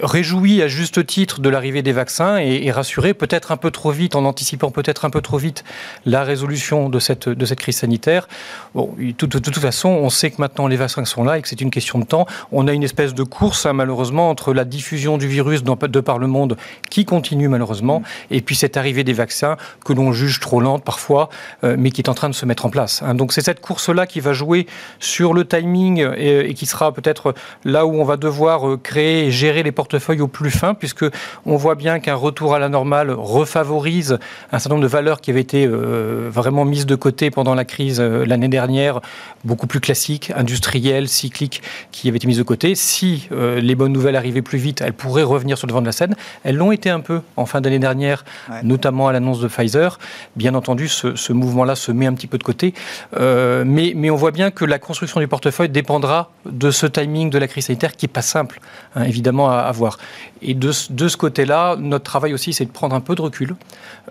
réjouis 0.00 0.62
à 0.62 0.68
juste 0.68 1.04
titre 1.06 1.40
de 1.40 1.48
l'arrivée 1.48 1.82
des 1.82 1.92
vaccins 1.92 2.38
et, 2.38 2.70
rassurés 2.70 3.14
peut-être 3.14 3.52
un 3.52 3.56
peu 3.56 3.70
trop 3.70 3.90
vite, 3.90 4.14
en 4.14 4.24
anticipant 4.24 4.70
peut-être 4.70 5.04
un 5.04 5.10
peu 5.10 5.20
trop 5.20 5.38
vite 5.38 5.64
la 6.06 6.22
résolution 6.24 6.88
de 6.88 6.98
cette, 6.98 7.28
de 7.28 7.44
cette 7.44 7.58
crise 7.58 7.76
sanitaire. 7.76 8.28
Bon, 8.74 8.94
de, 8.98 9.12
toute 9.12 9.58
façon, 9.58 9.88
on 9.88 10.08
sait 10.08 10.30
que 10.30 10.36
maintenant 10.38 10.68
les 10.68 10.76
vaccins 10.76 11.04
sont 11.04 11.24
là 11.24 11.38
et 11.38 11.42
que 11.42 11.48
c'est 11.48 11.60
une 11.60 11.70
question 11.70 11.98
de 11.98 12.04
temps. 12.04 12.26
On 12.52 12.68
a 12.68 12.72
une 12.72 12.84
espèce 12.84 13.14
de 13.14 13.22
course, 13.22 13.66
hein, 13.66 13.72
malheureusement, 13.72 14.30
entre 14.30 14.54
la 14.54 14.64
diffusion 14.64 15.18
du 15.18 15.26
virus 15.26 15.62
de 15.62 16.00
par 16.00 16.18
le 16.18 16.26
monde 16.26 16.56
qui 16.90 17.04
continue 17.04 17.48
malheureusement, 17.48 18.02
et 18.30 18.40
puis 18.40 18.54
cette 18.54 18.76
arrivée 18.76 19.04
des 19.04 19.12
vaccins 19.12 19.56
que 19.84 19.92
l'on 19.92 20.12
juge 20.12 20.40
trop 20.40 20.60
lente 20.60 20.84
parfois, 20.84 21.28
euh, 21.64 21.76
mais 21.78 21.90
qui 21.90 22.00
est 22.00 22.08
en 22.08 22.14
train 22.14 22.28
de 22.28 22.34
se 22.34 22.46
mettre 22.46 22.66
en 22.66 22.70
place. 22.70 23.02
Donc 23.14 23.32
c'est 23.32 23.40
cette 23.40 23.60
course-là 23.60 24.06
qui 24.06 24.20
va 24.20 24.32
jouer 24.32 24.66
sur 25.00 25.34
le 25.34 25.44
timing 25.46 26.06
et, 26.16 26.54
qui 26.54 26.66
sera 26.66 26.92
peut-être 26.92 27.34
là 27.64 27.86
où 27.86 27.94
on 27.94 28.04
va 28.04 28.16
devoir 28.16 28.68
euh, 28.68 28.76
créer 28.76 29.26
et 29.26 29.30
gérer 29.30 29.62
les 29.62 29.71
portefeuilles 29.72 30.20
au 30.20 30.28
plus 30.28 30.50
fin, 30.50 30.74
puisque 30.74 31.04
on 31.46 31.56
voit 31.56 31.74
bien 31.74 31.98
qu'un 32.00 32.14
retour 32.14 32.54
à 32.54 32.58
la 32.58 32.68
normale 32.68 33.10
refavorise 33.10 34.18
un 34.52 34.58
certain 34.58 34.74
nombre 34.74 34.82
de 34.82 34.88
valeurs 34.88 35.20
qui 35.20 35.30
avaient 35.30 35.40
été 35.40 35.66
euh, 35.66 36.28
vraiment 36.32 36.64
mises 36.64 36.86
de 36.86 36.94
côté 36.94 37.30
pendant 37.30 37.54
la 37.54 37.64
crise 37.64 38.00
euh, 38.00 38.24
l'année 38.24 38.48
dernière, 38.48 39.00
beaucoup 39.44 39.66
plus 39.66 39.80
classiques, 39.80 40.32
industrielles, 40.36 41.08
cycliques, 41.08 41.62
qui 41.90 42.08
avaient 42.08 42.18
été 42.18 42.26
mises 42.26 42.38
de 42.38 42.42
côté. 42.42 42.74
Si 42.74 43.28
les 43.32 43.74
bonnes 43.74 43.92
nouvelles 43.92 44.16
arrivaient 44.16 44.42
plus 44.42 44.58
vite, 44.58 44.80
elles 44.80 44.92
pourraient 44.92 45.22
revenir 45.22 45.58
sur 45.58 45.66
le 45.66 45.72
devant 45.72 45.80
de 45.80 45.86
la 45.86 45.92
scène. 45.92 46.14
Elles 46.44 46.56
l'ont 46.56 46.72
été 46.72 46.90
un 46.90 47.00
peu 47.00 47.22
en 47.36 47.46
fin 47.46 47.60
d'année 47.60 47.78
dernière, 47.78 48.24
notamment 48.62 49.08
à 49.08 49.12
l'annonce 49.12 49.40
de 49.40 49.48
Pfizer. 49.48 49.98
Bien 50.36 50.54
entendu, 50.54 50.88
ce, 50.88 51.32
mouvement-là 51.32 51.74
se 51.74 51.92
met 51.92 52.06
un 52.06 52.14
petit 52.14 52.26
peu 52.26 52.38
de 52.38 52.42
côté. 52.42 52.74
Euh, 53.16 53.64
mais, 53.66 54.10
on 54.10 54.16
voit 54.16 54.30
bien 54.30 54.50
que 54.50 54.64
la 54.64 54.78
construction 54.78 55.20
du 55.20 55.28
portefeuille 55.28 55.68
dépendra 55.68 56.30
de 56.46 56.70
ce 56.70 56.86
timing 56.86 57.30
de 57.30 57.38
la 57.38 57.48
crise 57.48 57.66
sanitaire 57.66 57.96
qui 57.96 58.06
n'est 58.06 58.12
pas 58.12 58.22
simple, 58.22 58.60
hein, 58.94 59.04
évidemment, 59.04 59.50
à 59.50 59.61
avoir. 59.66 59.98
Et 60.40 60.54
de, 60.54 60.72
ce 60.72 61.16
côté-là, 61.16 61.76
notre 61.76 62.04
travail 62.04 62.34
aussi, 62.34 62.52
c'est 62.52 62.64
de 62.64 62.70
prendre 62.70 62.94
un 62.94 63.00
peu 63.00 63.14
de 63.14 63.22
recul, 63.22 63.54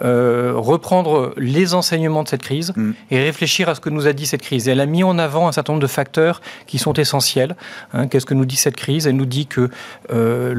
euh, 0.02 0.54
reprendre 0.56 1.34
les 1.38 1.74
enseignements 1.74 2.24
de 2.24 2.30
cette 2.30 2.42
crise 2.42 2.74
mm. 2.76 2.92
et 3.12 3.24
réfléchir 3.24 3.70
à 3.70 3.76
ce 3.76 3.82
que 3.82 3.90
nous 3.90 4.08
a 4.08 4.14
dit 4.14 4.26
cette 4.26 4.42
crise. 4.42 4.68
elle 4.68 4.80
a 4.80 4.86
mis 4.86 5.04
en 5.04 5.18
avant 5.20 5.48
un 5.48 5.52
certain 5.52 5.74
nombre 5.74 5.82
de 5.82 5.88
facteurs 5.88 6.42
qui 6.68 6.78
sont 6.78 6.94
essentiels. 6.94 7.56
Hein. 7.94 8.08
Qu'est-ce 8.08 8.26
que 8.26 8.34
nous 8.34 8.46
dit 8.46 8.56
cette 8.56 8.76
crise? 8.76 9.08
Elle 9.08 9.16
nous 9.16 9.26
dit 9.26 9.48
que 9.48 9.70
euh, 10.12 10.54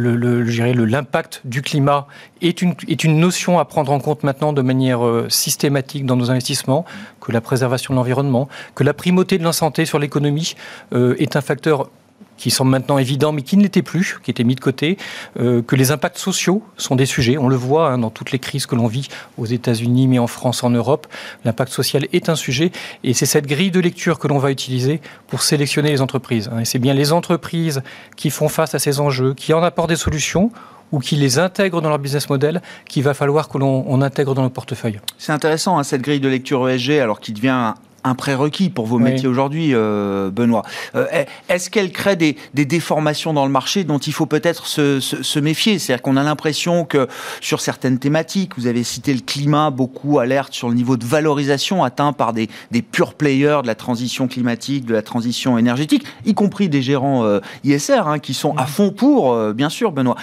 l'impact 0.87 1.43
du 1.45 1.63
climat 1.63 2.07
est 2.41 2.63
une, 2.63 2.75
est 2.89 3.05
une 3.05 3.19
notion 3.19 3.59
à 3.59 3.65
prendre 3.65 3.93
en 3.93 4.01
compte 4.01 4.23
maintenant 4.25 4.53
de 4.53 4.63
manière 4.63 5.07
euh, 5.07 5.27
systématique 5.29 6.07
dans 6.07 6.17
nos 6.17 6.31
investissements, 6.31 6.85
que 7.21 7.33
la 7.33 7.41
préservation 7.41 7.95
de 7.95 7.97
l'environnement, 7.97 8.49
que 8.75 8.85
la 8.85 8.95
primauté 8.95 9.39
de 9.39 9.45
la 9.45 9.53
santé 9.53 9.85
sur 9.85 9.99
l'économie 9.99 10.55
euh, 10.93 11.15
est 11.19 11.37
un 11.37 11.41
facteur 11.41 11.89
qui 12.43 12.51
semble 12.51 12.73
maintenant 12.73 12.99
évident, 12.99 13.31
mais 13.31 13.43
qui 13.43 13.57
ne 13.57 13.63
l'était 13.63 13.83
plus, 13.83 14.19
qui 14.25 14.33
était 14.33 14.43
mis 14.43 14.57
de 14.57 14.61
côté, 14.61 14.99
euh, 15.39 15.63
que 15.63 15.77
les 15.77 15.93
impacts 15.93 16.19
sociaux 16.19 16.61
sont 16.77 16.97
des 16.97 17.07
sujets. 17.07 17.39
On 17.39 17.47
le 17.47 17.55
voit 17.55 17.91
hein, 17.91 17.99
dans 17.99 18.11
toutes 18.11 18.33
les 18.33 18.41
crises 18.41 18.67
que 18.67 18.75
l'on 18.75 18.89
vit 18.89 19.07
aux 19.39 19.47
États-Unis, 19.47 20.09
mais 20.09 20.19
en 20.19 20.27
France, 20.27 20.65
en 20.65 20.71
Europe. 20.71 21.07
L'impact 21.45 21.71
social 21.71 22.09
est 22.13 22.29
un 22.29 22.35
sujet, 22.35 22.73
et 23.05 23.15
c'est 23.15 23.27
cette 23.27 23.47
grille 23.47 23.71
de 23.71 23.79
lecture 23.79 24.19
que 24.19 24.27
l'on 24.27 24.39
va 24.39 24.51
utiliser 24.51 25.01
pour 25.29 25.43
sélectionner 25.43 25.91
les 25.91 26.01
entreprises. 26.01 26.51
Hein. 26.53 26.59
Et 26.59 26.65
c'est 26.65 26.81
bien 26.81 26.95
les 26.95 27.13
entreprises 27.13 27.81
qui 28.17 28.31
font 28.31 28.49
face 28.49 28.75
à 28.75 28.81
ces 28.81 28.99
enjeux, 28.99 29.35
qui 29.35 29.55
en 29.55 29.63
apportent 29.63 29.91
des 29.91 29.97
solutions 29.97 30.51
ou 30.91 30.99
qui 30.99 31.15
les 31.15 31.39
intègrent 31.39 31.81
dans 31.81 31.91
leur 31.91 32.01
business 32.01 32.29
model 32.29 32.61
qu'il 32.89 33.05
va 33.05 33.15
falloir 33.15 33.49
que 33.49 33.57
l'on 33.57 34.03
intègre 34.03 34.35
dans 34.35 34.43
nos 34.43 34.51
portefeuilles. 34.51 35.01
C'est 35.17 35.33
intéressant, 35.33 35.79
hein, 35.79 35.85
cette 35.85 36.03
grille 36.03 36.21
de 36.21 36.29
lecture 36.29 36.69
ESG, 36.69 36.99
alors 36.99 37.21
qui 37.21 37.33
devient 37.33 37.75
un 38.05 38.15
prérequis 38.15 38.71
pour 38.71 38.87
vos 38.87 38.99
métiers 38.99 39.29
aujourd'hui, 39.29 39.71
euh, 39.73 40.31
Benoît. 40.31 40.63
Euh, 40.95 41.07
est-ce 41.49 41.71
qu'elle 41.71 41.93
crée 41.93 42.17
des, 42.17 42.37
déformations 42.55 43.33
dans 43.33 43.45
le 43.45 43.53
marché 43.53 43.85
dont 43.85 43.99
il 43.99 44.13
faut 44.13 44.27
peut-être 44.27 44.67
se, 44.67 45.39
méfier? 45.39 45.79
C'est-à-dire 45.79 46.03
qu'on 46.03 46.17
a 46.17 46.23
l'impression 46.23 46.85
que 46.85 47.09
sur 47.41 47.61
certaines 47.61 47.99
thématiques, 47.99 48.53
vous 48.57 48.67
avez 48.67 48.83
cité 48.83 49.15
le 49.15 49.21
climat, 49.21 49.71
beaucoup 49.71 50.19
alerte 50.19 50.53
sur 50.53 50.69
le 50.69 50.75
niveau 50.75 50.97
de 50.97 51.05
valorisation 51.05 51.85
atteint 51.85 52.13
par 52.13 52.33
des, 52.33 52.49
des 52.71 52.83
pure 52.83 53.15
players 53.15 53.61
de 53.63 53.67
la 53.67 53.75
transition 53.75 54.29
climatique, 54.29 54.85
de 54.85 54.95
la 54.95 55.03
transition 55.03 55.59
énergétique, 55.59 56.05
y 56.25 56.35
compris 56.35 56.69
des 56.69 56.83
gérants 56.83 57.25
euh, 57.25 57.41
ISR 57.65 58.03
hein, 58.07 58.19
qui 58.19 58.35
sont 58.35 58.57
à 58.57 58.67
fond 58.67 58.91
pour, 58.91 59.37
bien 59.53 59.69
sûr, 59.69 59.93
Benoît. 59.93 60.17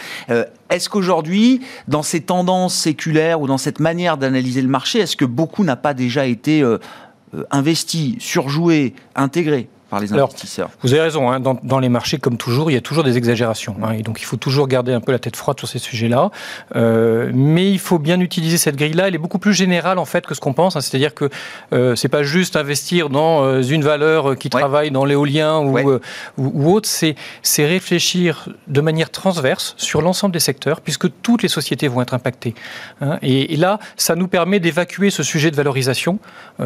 est-ce 0.69 0.89
qu'aujourd'hui, 0.89 1.61
dans 1.87 2.03
ces 2.03 2.21
tendances 2.21 2.75
séculaires 2.75 3.41
ou 3.41 3.47
dans 3.47 3.57
cette 3.57 3.79
manière 3.79 4.17
d'analyser 4.17 4.61
le 4.61 4.67
marché, 4.67 4.99
est-ce 4.99 5.15
que 5.15 5.25
beaucoup 5.25 5.63
n'a 5.63 5.75
pas 5.75 5.93
déjà 5.93 6.25
été 6.25 6.63
investi, 7.51 8.17
surjoué, 8.19 8.93
intégré 9.15 9.69
par 9.89 9.99
les 9.99 10.13
investisseurs. 10.13 10.69
vous 10.82 10.93
avez 10.93 11.02
raison, 11.02 11.32
hein, 11.32 11.39
dans, 11.39 11.80
les 11.80 11.89
marchés, 11.89 12.17
comme 12.17 12.38
toujours, 12.38 12.69
il 12.71 12.73
y 12.73 12.78
a 12.78 12.82
toujours 12.82 13.04
des 13.04 13.17
exagérations. 13.17 13.75
Hein, 13.84 13.93
et 13.93 14.02
donc 14.02 14.21
il 14.21 14.25
faut 14.25 14.38
toujours 14.38 14.67
garder 14.67 14.93
un 14.93 15.02
peu 15.02 15.12
la 15.12 15.19
tête 15.19 15.36
froide 15.36 15.58
sur 15.58 15.67
ces 15.67 15.80
sujets-là. 15.80 16.32
Euh, 16.75 17.32
mais 17.34 17.71
il 17.71 17.80
faut 17.80 17.99
bien 17.99 18.19
utiliser 18.19 18.58
cette 18.58 18.75
grille-là. 18.75 19.08
Elle 19.08 19.15
est 19.15 19.19
beaucoup 19.19 19.39
plus 19.39 19.54
générale 19.54 19.97
en 19.97 20.06
fait 20.06 20.25
que 20.25 20.36
ce 20.36 20.39
qu'on 20.39 20.54
pense. 20.54 20.75
Hein. 20.75 20.82
C'est-à-dire 20.82 21.13
que 21.13 21.30
euh, 21.73 21.95
c'est 21.95 22.10
pas 22.10 22.23
juste 22.23 22.56
investir 22.56 23.10
dans 23.10 23.43
euh, 23.43 23.62
une 23.62 23.84
valeur 23.84 24.38
qui 24.38 24.49
travaille 24.49 24.91
dans 24.91 25.06
l'éolien 25.06 25.60
ou, 25.60 25.78
euh, 25.78 25.99
ou, 26.38 26.71
autre. 26.71 26.88
C'est, 26.89 27.15
réfléchir 27.60 28.47
de 28.67 28.82
manière 28.82 29.10
transverse 29.10 29.75
sur 29.78 30.02
l'ensemble 30.02 30.34
des 30.34 30.39
secteurs, 30.39 30.82
puisque 30.82 31.08
toutes 31.21 31.43
les 31.43 31.49
sociétés 31.49 31.88
vont 31.88 32.02
être 32.02 32.13
impactées. 32.13 32.56
Et, 33.21 33.54
et, 33.54 33.58
là, 33.58 33.80
ça 33.97 34.15
nous 34.15 34.28
permet 34.28 34.60
d'évacuer 34.60 35.10
ce 35.10 35.23
sujet 35.23 35.52
de 35.52 35.56
valorisation, 35.58 36.19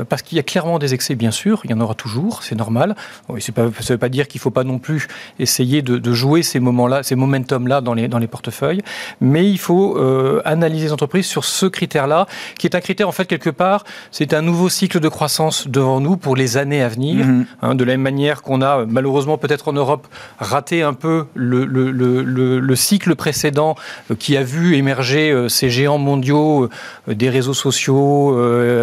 parce 0.07 0.21
qu'il 0.21 0.35
y 0.37 0.39
a 0.39 0.43
clairement 0.43 0.77
des 0.77 0.93
excès, 0.93 1.15
bien 1.15 1.31
sûr. 1.31 1.61
Il 1.63 1.71
y 1.71 1.73
en 1.73 1.81
aura 1.81 1.95
toujours, 1.95 2.43
c'est 2.43 2.55
normal. 2.55 2.95
Oui, 3.29 3.41
ça 3.41 3.51
ne 3.57 3.67
veut 3.67 3.97
pas 3.97 4.09
dire 4.09 4.27
qu'il 4.27 4.39
ne 4.39 4.41
faut 4.41 4.51
pas 4.51 4.63
non 4.63 4.79
plus 4.79 5.07
essayer 5.39 5.81
de, 5.81 6.13
jouer 6.13 6.43
ces 6.43 6.59
moments-là, 6.59 7.03
ces 7.03 7.15
momentum-là 7.15 7.81
dans 7.81 7.93
les, 7.93 8.07
dans 8.07 8.19
les 8.19 8.27
portefeuilles, 8.27 8.81
mais 9.21 9.49
il 9.49 9.57
faut 9.57 9.97
euh, 9.97 10.41
analyser 10.45 10.85
les 10.85 10.93
entreprises 10.93 11.25
sur 11.25 11.45
ce 11.45 11.65
critère-là, 11.65 12.27
qui 12.57 12.67
est 12.67 12.75
un 12.75 12.81
critère, 12.81 13.07
en 13.07 13.11
fait, 13.11 13.25
quelque 13.25 13.49
part, 13.49 13.83
c'est 14.11 14.33
un 14.33 14.41
nouveau 14.41 14.69
cycle 14.69 14.99
de 14.99 15.09
croissance 15.09 15.67
devant 15.67 15.99
nous 15.99 16.17
pour 16.17 16.35
les 16.35 16.57
années 16.57 16.81
à 16.81 16.89
venir, 16.89 17.25
mhm. 17.25 17.45
hein, 17.61 17.75
de 17.75 17.83
la 17.83 17.93
même 17.93 18.01
manière 18.01 18.41
qu'on 18.41 18.61
a, 18.61 18.85
malheureusement, 18.85 19.37
peut-être 19.37 19.67
en 19.67 19.73
Europe, 19.73 20.07
raté 20.39 20.83
un 20.83 20.93
peu 20.93 21.25
le, 21.33 21.65
le, 21.65 21.91
le, 21.91 22.59
le 22.59 22.75
cycle 22.75 23.15
précédent 23.15 23.75
euh, 24.11 24.15
qui 24.15 24.37
a 24.37 24.43
vu 24.43 24.75
émerger 24.75 25.31
euh, 25.31 25.47
ces 25.49 25.69
géants 25.69 25.97
mondiaux 25.97 26.69
des 27.07 27.29
réseaux 27.29 27.53
sociaux, 27.53 28.35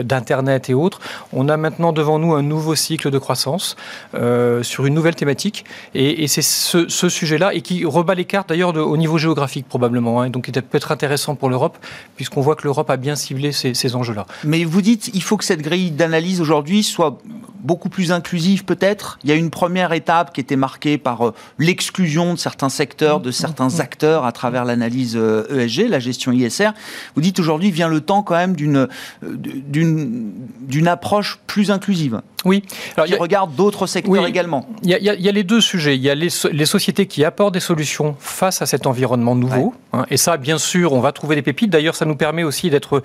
d'Internet 0.03 0.71
et 0.71 0.75
autres. 0.75 1.01
On 1.33 1.49
a 1.49 1.57
maintenant 1.57 1.93
devant 1.93 2.19
nous 2.19 2.35
un 2.35 2.43
nouveau 2.43 2.75
cycle 2.75 3.11
de 3.11 3.19
croissance. 3.19 3.77
Euh, 4.21 4.63
sur 4.63 4.85
une 4.85 4.93
nouvelle 4.93 5.15
thématique. 5.15 5.65
Et, 5.95 6.27
c'est 6.29 6.43
ce, 6.43 7.09
sujet-là, 7.09 7.55
et 7.55 7.63
qui 7.63 7.87
rebat 7.87 8.15
les 8.15 8.27
cartes 8.27 8.51
d'ailleurs 8.51 8.77
au 8.77 8.97
niveau 8.99 9.17
géographique 9.17 9.67
probablement, 9.67 10.21
hein, 10.21 10.29
donc 10.29 10.45
qui 10.45 10.53
peut 10.53 10.77
être 10.77 10.93
intéressant 10.93 11.37
pour 11.37 11.49
l'Europe, 11.49 11.79
puisqu'on 12.17 12.43
voit 12.43 12.55
que 12.55 12.65
l'Europe 12.65 12.91
a 12.91 12.99
bien 12.99 13.17
ciblé 13.17 13.53
ces 13.53 13.97
enjeux-là. 13.97 14.27
Mais 14.45 14.65
vous 14.65 14.83
dites, 14.83 15.11
il 15.15 15.23
faut 15.23 15.39
que 15.39 15.45
cette 15.45 15.63
grille 15.63 15.91
d'analyse 15.91 16.41
aujourd'hui 16.43 16.83
soit 16.83 17.19
beaucoup 17.63 17.89
plus 17.89 18.13
inclusive 18.13 18.65
peut-être. 18.65 19.19
Il 19.25 19.31
y 19.31 19.33
a 19.33 19.37
une 19.37 19.51
première 19.51 19.93
étape 19.93 20.33
qui 20.33 20.41
était 20.41 20.57
marquée 20.57 20.99
par 20.99 21.29
euh, 21.29 21.35
l'exclusion 21.59 22.35
de 22.35 22.39
certains 22.39 22.69
secteurs, 22.69 23.21
de 23.21 23.31
certains 23.31 23.69
mmh. 23.69 23.81
acteurs 23.81 24.25
à 24.25 24.33
travers 24.33 24.65
l'analyse 24.65 25.17
ESG, 25.17 25.81
euh, 25.81 25.87
e 25.87 25.89
la 25.89 25.99
gestion 25.99 26.33
ISR. 26.33 26.71
Vous 27.15 27.23
dites 27.23 27.39
aujourd'hui 27.39 27.71
vient 27.71 27.89
le 27.89 28.01
temps 28.01 28.23
quand 28.23 28.37
même 28.37 28.57
d'une 28.57 28.89
d'une 29.23 30.89
approche 30.89 31.39
plus 31.47 31.71
inclusive. 31.71 32.21
Oui. 32.45 32.63
Alors, 32.97 33.07
qui 33.07 33.15
regarde 33.15 33.55
d'autres 33.55 33.87
secteurs 33.87 34.27
également. 34.27 34.67
Il 34.83 34.91
y, 34.91 34.95
a, 34.95 34.99
il 34.99 35.21
y, 35.21 35.29
a, 35.29 35.33
les 35.33 35.43
deux 35.43 35.61
sujets. 35.61 35.95
Il 35.97 36.03
y 36.03 36.09
a 36.09 36.15
les, 36.15 36.29
les, 36.53 36.67
sociétés 36.67 37.07
qui 37.07 37.25
apportent 37.25 37.53
des 37.53 37.61
solutions 37.61 38.17
face 38.19 38.63
à 38.63 38.67
cet 38.67 38.87
environnement 38.87 39.37
nouveau. 39.37 39.75
Hein, 39.93 40.07
et 40.11 40.17
ça, 40.17 40.37
bien 40.39 40.57
sûr, 40.57 40.93
on 40.93 41.01
va 41.01 41.13
trouver 41.13 41.37
des 41.37 41.43
pépites. 41.43 41.71
D'ailleurs, 41.71 41.95
ça 41.95 42.07
nous 42.07 42.17
permet 42.17 42.43
aussi 42.43 42.71
d'être, 42.71 43.03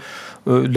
euh, 0.47 0.67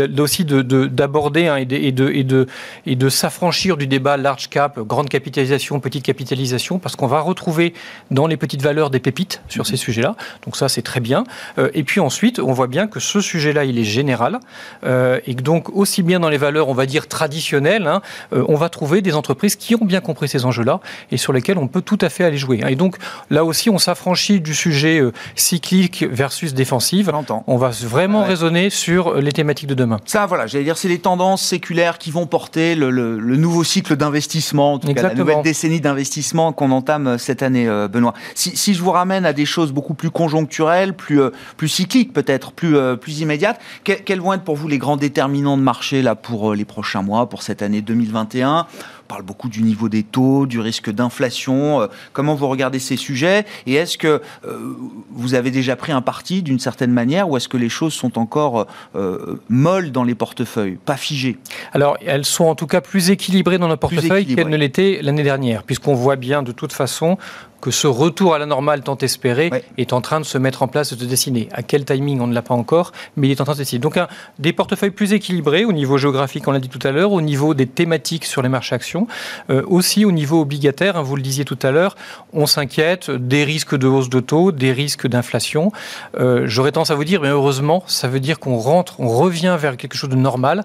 d'aborder 0.88 1.46
hein, 1.46 1.56
et 1.56 1.66
de, 1.66 1.76
et 1.76 1.92
de, 1.92 2.10
et 2.10 2.24
de, 2.24 2.46
et 2.86 2.96
de 2.96 3.08
s'affranchir 3.08 3.67
du 3.76 3.86
débat 3.86 4.16
large 4.16 4.48
cap, 4.48 4.78
grande 4.80 5.08
capitalisation, 5.08 5.80
petite 5.80 6.04
capitalisation, 6.04 6.78
parce 6.78 6.96
qu'on 6.96 7.06
va 7.06 7.20
retrouver 7.20 7.74
dans 8.10 8.26
les 8.26 8.36
petites 8.36 8.62
valeurs 8.62 8.90
des 8.90 9.00
pépites 9.00 9.42
sur 9.48 9.66
ces 9.66 9.76
sujets-là. 9.76 10.16
Donc 10.44 10.56
ça, 10.56 10.68
c'est 10.68 10.82
très 10.82 11.00
bien. 11.00 11.24
Euh, 11.58 11.70
et 11.74 11.82
puis 11.82 12.00
ensuite, 12.00 12.38
on 12.38 12.52
voit 12.52 12.66
bien 12.66 12.86
que 12.86 13.00
ce 13.00 13.20
sujet-là, 13.20 13.64
il 13.64 13.78
est 13.78 13.84
général. 13.84 14.40
Euh, 14.84 15.20
et 15.26 15.34
que 15.34 15.42
donc, 15.42 15.68
aussi 15.70 16.02
bien 16.02 16.20
dans 16.20 16.28
les 16.28 16.38
valeurs, 16.38 16.68
on 16.68 16.74
va 16.74 16.86
dire 16.86 17.08
traditionnelles, 17.08 17.86
hein, 17.86 18.00
euh, 18.32 18.44
on 18.48 18.54
va 18.54 18.68
trouver 18.68 19.02
des 19.02 19.14
entreprises 19.14 19.56
qui 19.56 19.74
ont 19.74 19.84
bien 19.84 20.00
compris 20.00 20.28
ces 20.28 20.44
enjeux-là 20.44 20.80
et 21.10 21.16
sur 21.16 21.32
lesquels 21.32 21.58
on 21.58 21.68
peut 21.68 21.82
tout 21.82 21.98
à 22.00 22.08
fait 22.08 22.24
aller 22.24 22.38
jouer. 22.38 22.60
Et 22.68 22.76
donc, 22.76 22.96
là 23.30 23.44
aussi, 23.44 23.70
on 23.70 23.78
s'affranchit 23.78 24.40
du 24.40 24.54
sujet 24.54 25.02
cyclique 25.34 26.04
versus 26.10 26.54
défensive. 26.54 27.12
On 27.46 27.56
va 27.56 27.70
vraiment 27.70 28.24
raisonner 28.24 28.70
sur 28.70 29.14
les 29.14 29.32
thématiques 29.32 29.68
de 29.68 29.74
demain. 29.74 29.98
Ça, 30.04 30.26
voilà, 30.26 30.46
j'allais 30.46 30.64
dire, 30.64 30.76
c'est 30.76 30.88
les 30.88 30.98
tendances 30.98 31.42
séculaires 31.42 31.98
qui 31.98 32.10
vont 32.10 32.26
porter 32.26 32.74
le, 32.74 32.90
le 32.90 33.36
nouveau 33.36 33.57
cycle 33.64 33.96
d'investissement, 33.96 34.74
en 34.74 34.78
tout 34.78 34.92
cas 34.92 35.02
la 35.02 35.14
nouvelle 35.14 35.42
décennie 35.42 35.80
d'investissement 35.80 36.52
qu'on 36.52 36.70
entame 36.70 37.06
euh, 37.06 37.18
cette 37.18 37.42
année, 37.42 37.68
euh, 37.68 37.88
Benoît. 37.88 38.14
Si, 38.34 38.74
je 38.74 38.82
vous 38.82 38.90
ramène 38.90 39.24
à 39.24 39.32
des 39.32 39.46
choses 39.46 39.72
beaucoup 39.72 39.94
plus 39.94 40.10
conjoncturelles, 40.10 40.94
plus, 40.94 41.20
euh, 41.20 41.30
plus 41.56 41.68
cycliques 41.68 42.12
peut-être, 42.12 42.52
plus, 42.52 42.76
plus 43.00 43.20
immédiates, 43.20 43.60
quels 43.84 44.20
vont 44.20 44.32
être 44.32 44.42
pour 44.42 44.56
vous 44.56 44.68
les 44.68 44.78
grands 44.78 44.96
déterminants 44.96 45.56
de 45.56 45.62
marché 45.62 46.02
là 46.02 46.14
pour 46.14 46.54
les 46.54 46.64
prochains 46.64 47.02
mois, 47.02 47.28
pour 47.28 47.42
cette 47.42 47.62
année 47.62 47.82
2021 47.82 48.66
parle 49.08 49.22
beaucoup 49.22 49.48
du 49.48 49.62
niveau 49.62 49.88
des 49.88 50.02
taux, 50.02 50.46
du 50.46 50.60
risque 50.60 50.90
d'inflation. 50.90 51.80
Euh, 51.80 51.86
comment 52.12 52.34
vous 52.34 52.46
regardez 52.46 52.78
ces 52.78 52.96
sujets 52.96 53.44
Et 53.66 53.74
est-ce 53.74 53.98
que 53.98 54.20
euh, 54.44 54.76
vous 55.10 55.34
avez 55.34 55.50
déjà 55.50 55.74
pris 55.74 55.90
un 55.90 56.02
parti 56.02 56.42
d'une 56.42 56.60
certaine 56.60 56.92
manière 56.92 57.28
ou 57.28 57.36
est-ce 57.36 57.48
que 57.48 57.56
les 57.56 57.70
choses 57.70 57.94
sont 57.94 58.18
encore 58.18 58.66
euh, 58.94 59.40
molles 59.48 59.90
dans 59.90 60.04
les 60.04 60.14
portefeuilles, 60.14 60.78
pas 60.84 60.96
figées? 60.96 61.38
Alors, 61.72 61.96
elles 62.06 62.26
sont 62.26 62.44
en 62.44 62.54
tout 62.54 62.66
cas 62.66 62.80
plus 62.80 63.10
équilibrées 63.10 63.58
dans 63.58 63.68
nos 63.68 63.76
portefeuilles 63.76 64.26
qu'elles 64.26 64.48
ne 64.48 64.56
l'étaient 64.56 65.00
l'année 65.02 65.22
dernière, 65.24 65.62
puisqu'on 65.62 65.94
voit 65.94 66.16
bien 66.16 66.42
de 66.42 66.52
toute 66.52 66.72
façon 66.72 67.16
que 67.60 67.70
ce 67.70 67.86
retour 67.86 68.34
à 68.34 68.38
la 68.38 68.46
normale 68.46 68.82
tant 68.82 68.96
espéré 68.98 69.50
est 69.76 69.92
en 69.92 70.00
train 70.00 70.20
de 70.20 70.24
se 70.24 70.38
mettre 70.38 70.62
en 70.62 70.68
place, 70.68 70.92
de 70.92 71.00
se 71.00 71.04
dessiner. 71.04 71.48
À 71.52 71.62
quel 71.62 71.84
timing, 71.84 72.20
on 72.20 72.26
ne 72.26 72.34
l'a 72.34 72.42
pas 72.42 72.54
encore, 72.54 72.92
mais 73.16 73.28
il 73.28 73.30
est 73.32 73.40
en 73.40 73.44
train 73.44 73.54
de 73.54 73.58
se 73.58 73.62
dessiner. 73.62 73.80
Donc, 73.80 73.96
un, 73.96 74.08
des 74.38 74.52
portefeuilles 74.52 74.90
plus 74.90 75.12
équilibrés 75.12 75.64
au 75.64 75.72
niveau 75.72 75.98
géographique, 75.98 76.46
on 76.46 76.52
l'a 76.52 76.60
dit 76.60 76.68
tout 76.68 76.86
à 76.86 76.92
l'heure, 76.92 77.12
au 77.12 77.20
niveau 77.20 77.54
des 77.54 77.66
thématiques 77.66 78.24
sur 78.24 78.42
les 78.42 78.48
marchés 78.48 78.74
actions, 78.74 79.06
euh, 79.50 79.62
aussi 79.66 80.04
au 80.04 80.12
niveau 80.12 80.40
obligataire, 80.40 80.96
hein, 80.96 81.02
vous 81.02 81.16
le 81.16 81.22
disiez 81.22 81.44
tout 81.44 81.58
à 81.62 81.70
l'heure, 81.70 81.96
on 82.32 82.46
s'inquiète 82.46 83.10
des 83.10 83.44
risques 83.44 83.76
de 83.76 83.86
hausse 83.86 84.08
de 84.08 84.20
taux, 84.20 84.52
des 84.52 84.72
risques 84.72 85.06
d'inflation. 85.06 85.72
Euh, 86.18 86.42
j'aurais 86.46 86.72
tendance 86.72 86.90
à 86.90 86.94
vous 86.94 87.04
dire, 87.04 87.20
mais 87.20 87.28
heureusement, 87.28 87.82
ça 87.86 88.08
veut 88.08 88.20
dire 88.20 88.38
qu'on 88.38 88.56
rentre, 88.56 89.00
on 89.00 89.08
revient 89.08 89.56
vers 89.58 89.76
quelque 89.76 89.96
chose 89.96 90.10
de 90.10 90.16
normal. 90.16 90.64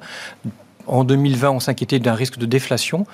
En 0.85 1.03
2020, 1.05 1.49
on 1.49 1.59
s'inquiétait 1.59 1.99
d'un 1.99 2.13
risque 2.13 2.37
de 2.37 2.45
déflation 2.45 3.05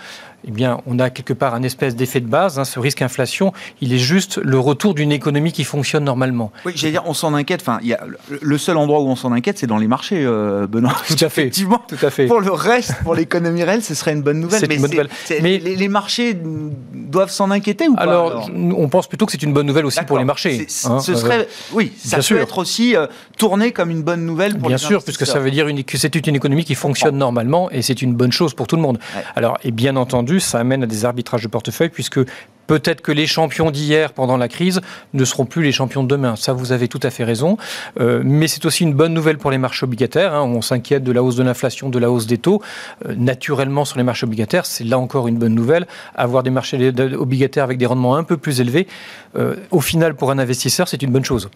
eh 0.47 0.51
bien, 0.51 0.81
on 0.85 0.99
a 0.99 1.09
quelque 1.09 1.33
part 1.33 1.53
un 1.53 1.63
espèce 1.63 1.95
d'effet 1.95 2.21
de 2.21 2.27
base. 2.27 2.59
Hein, 2.59 2.65
ce 2.65 2.79
risque 2.79 3.01
inflation, 3.01 3.53
il 3.81 3.93
est 3.93 3.99
juste 3.99 4.39
le 4.43 4.59
retour 4.59 4.93
d'une 4.93 5.11
économie 5.11 5.51
qui 5.51 5.63
fonctionne 5.63 6.03
normalement. 6.03 6.51
Oui, 6.65 6.73
j'allais 6.75 6.93
dire, 6.93 7.03
on 7.05 7.13
s'en 7.13 7.33
inquiète. 7.33 7.61
Enfin, 7.61 7.79
il 7.81 7.87
y 7.89 7.93
a, 7.93 7.99
le 8.41 8.57
seul 8.57 8.77
endroit 8.77 9.01
où 9.01 9.07
on 9.07 9.15
s'en 9.15 9.31
inquiète, 9.31 9.57
c'est 9.57 9.67
dans 9.67 9.77
les 9.77 9.87
marchés, 9.87 10.23
euh, 10.23 10.67
Benoît. 10.67 10.95
Tout 11.07 11.13
à 11.21 11.29
fait. 11.29 11.41
Effectivement. 11.41 11.81
Tout 11.87 12.03
à 12.05 12.09
fait. 12.09 12.27
Pour 12.27 12.41
le 12.41 12.51
reste, 12.51 12.95
pour 13.03 13.15
l'économie 13.15 13.63
réelle, 13.63 13.83
ce 13.83 13.93
serait 13.95 14.13
une 14.13 14.21
bonne 14.21 14.39
nouvelle. 14.39 14.59
C'est 14.59 14.73
une 14.73 14.81
bonne 14.81 14.91
nouvelle. 14.91 15.09
Mais 15.41 15.57
les, 15.57 15.87
marchés 15.89 16.37
doivent 16.93 17.31
s'en 17.31 17.49
inquiéter 17.49 17.87
ou 17.87 17.95
pas 17.95 18.03
alors, 18.03 18.49
on 18.53 18.89
pense 18.89 19.07
plutôt 19.07 19.25
que 19.25 19.31
c'est 19.31 19.41
une 19.43 19.53
bonne 19.53 19.65
nouvelle 19.65 19.85
aussi 19.85 20.03
pour 20.05 20.17
les 20.17 20.23
marchés. 20.23 20.67
Hein, 20.85 20.99
ce 20.99 21.15
serait, 21.15 21.47
oui, 21.73 21.91
ça 21.97 22.19
peut 22.19 22.37
être 22.37 22.57
aussi 22.57 22.95
euh, 22.95 23.07
tourné 23.37 23.71
comme 23.71 23.89
une 23.89 24.03
bonne 24.03 24.25
nouvelle 24.25 24.57
pour 24.57 24.67
bien 24.67 24.77
sûr, 24.77 25.03
puisque 25.03 25.25
ça 25.25 25.39
veut 25.39 25.51
dire 25.51 25.67
une, 25.67 25.83
que 25.83 25.97
c'est 25.97 26.15
une 26.27 26.35
économie 26.35 26.65
qui 26.65 26.75
fonctionne 26.75 27.17
normalement 27.17 27.69
et 27.71 27.81
c'est 27.81 28.01
une 28.01 28.13
bonne 28.13 28.31
chose 28.31 28.53
pour 28.53 28.67
tout 28.67 28.75
le 28.75 28.81
monde. 28.81 28.99
Alors, 29.35 29.57
et 29.63 29.71
bien 29.71 29.95
entendu, 29.95 30.28
ça 30.37 30.59
amène 30.59 30.83
à 30.83 30.85
des 30.85 31.05
arbitrage 31.05 31.41
de 31.41 31.47
portefeuille, 31.47 31.89
puisque 31.89 32.19
Peut-être 32.69 33.01
que 33.01 33.11
les 33.11 33.25
champions 33.25 33.71
d'hier 33.71 34.13
pendant 34.13 34.37
la 34.37 34.47
crise 34.47 34.79
ne 35.15 35.25
seront 35.25 35.47
plus 35.47 35.63
les 35.63 35.71
champions 35.71 36.03
de 36.03 36.07
demain. 36.07 36.35
Ça, 36.35 36.53
vous 36.53 36.71
avez 36.71 36.87
tout 36.87 36.99
à 37.01 37.09
fait 37.09 37.23
raison. 37.23 37.57
Euh, 37.99 38.21
mais 38.23 38.47
c'est 38.47 38.63
aussi 38.63 38.83
une 38.83 38.93
bonne 38.93 39.11
nouvelle 39.11 39.39
pour 39.39 39.49
les 39.49 39.57
marchés 39.57 39.85
obligataires. 39.85 40.35
Hein. 40.35 40.43
On 40.43 40.61
s'inquiète 40.61 41.03
de 41.03 41.11
la 41.11 41.23
hausse 41.23 41.35
de 41.35 41.41
l'inflation, 41.41 41.89
de 41.89 41.97
la 41.97 42.11
hausse 42.11 42.27
des 42.27 42.37
taux. 42.37 42.61
Euh, 43.07 43.15
naturellement, 43.17 43.85
sur 43.85 43.97
les 43.97 44.03
marchés 44.03 44.27
obligataires, 44.27 44.67
c'est 44.67 44.83
là 44.83 44.99
encore 44.99 45.27
une 45.27 45.39
bonne 45.39 45.55
nouvelle. 45.55 45.87
Avoir 46.13 46.43
des 46.43 46.51
marchés 46.51 46.93
obligataires 47.17 47.63
avec 47.63 47.79
des 47.79 47.87
rendements 47.87 48.15
un 48.15 48.23
peu 48.23 48.37
plus 48.37 48.61
élevés, 48.61 48.85
euh, 49.35 49.55
au 49.71 49.81
final, 49.81 50.13
pour 50.13 50.29
un 50.29 50.37
investisseur, 50.37 50.87
c'est 50.87 51.01
une 51.01 51.11
bonne 51.11 51.25
chose. 51.25 51.49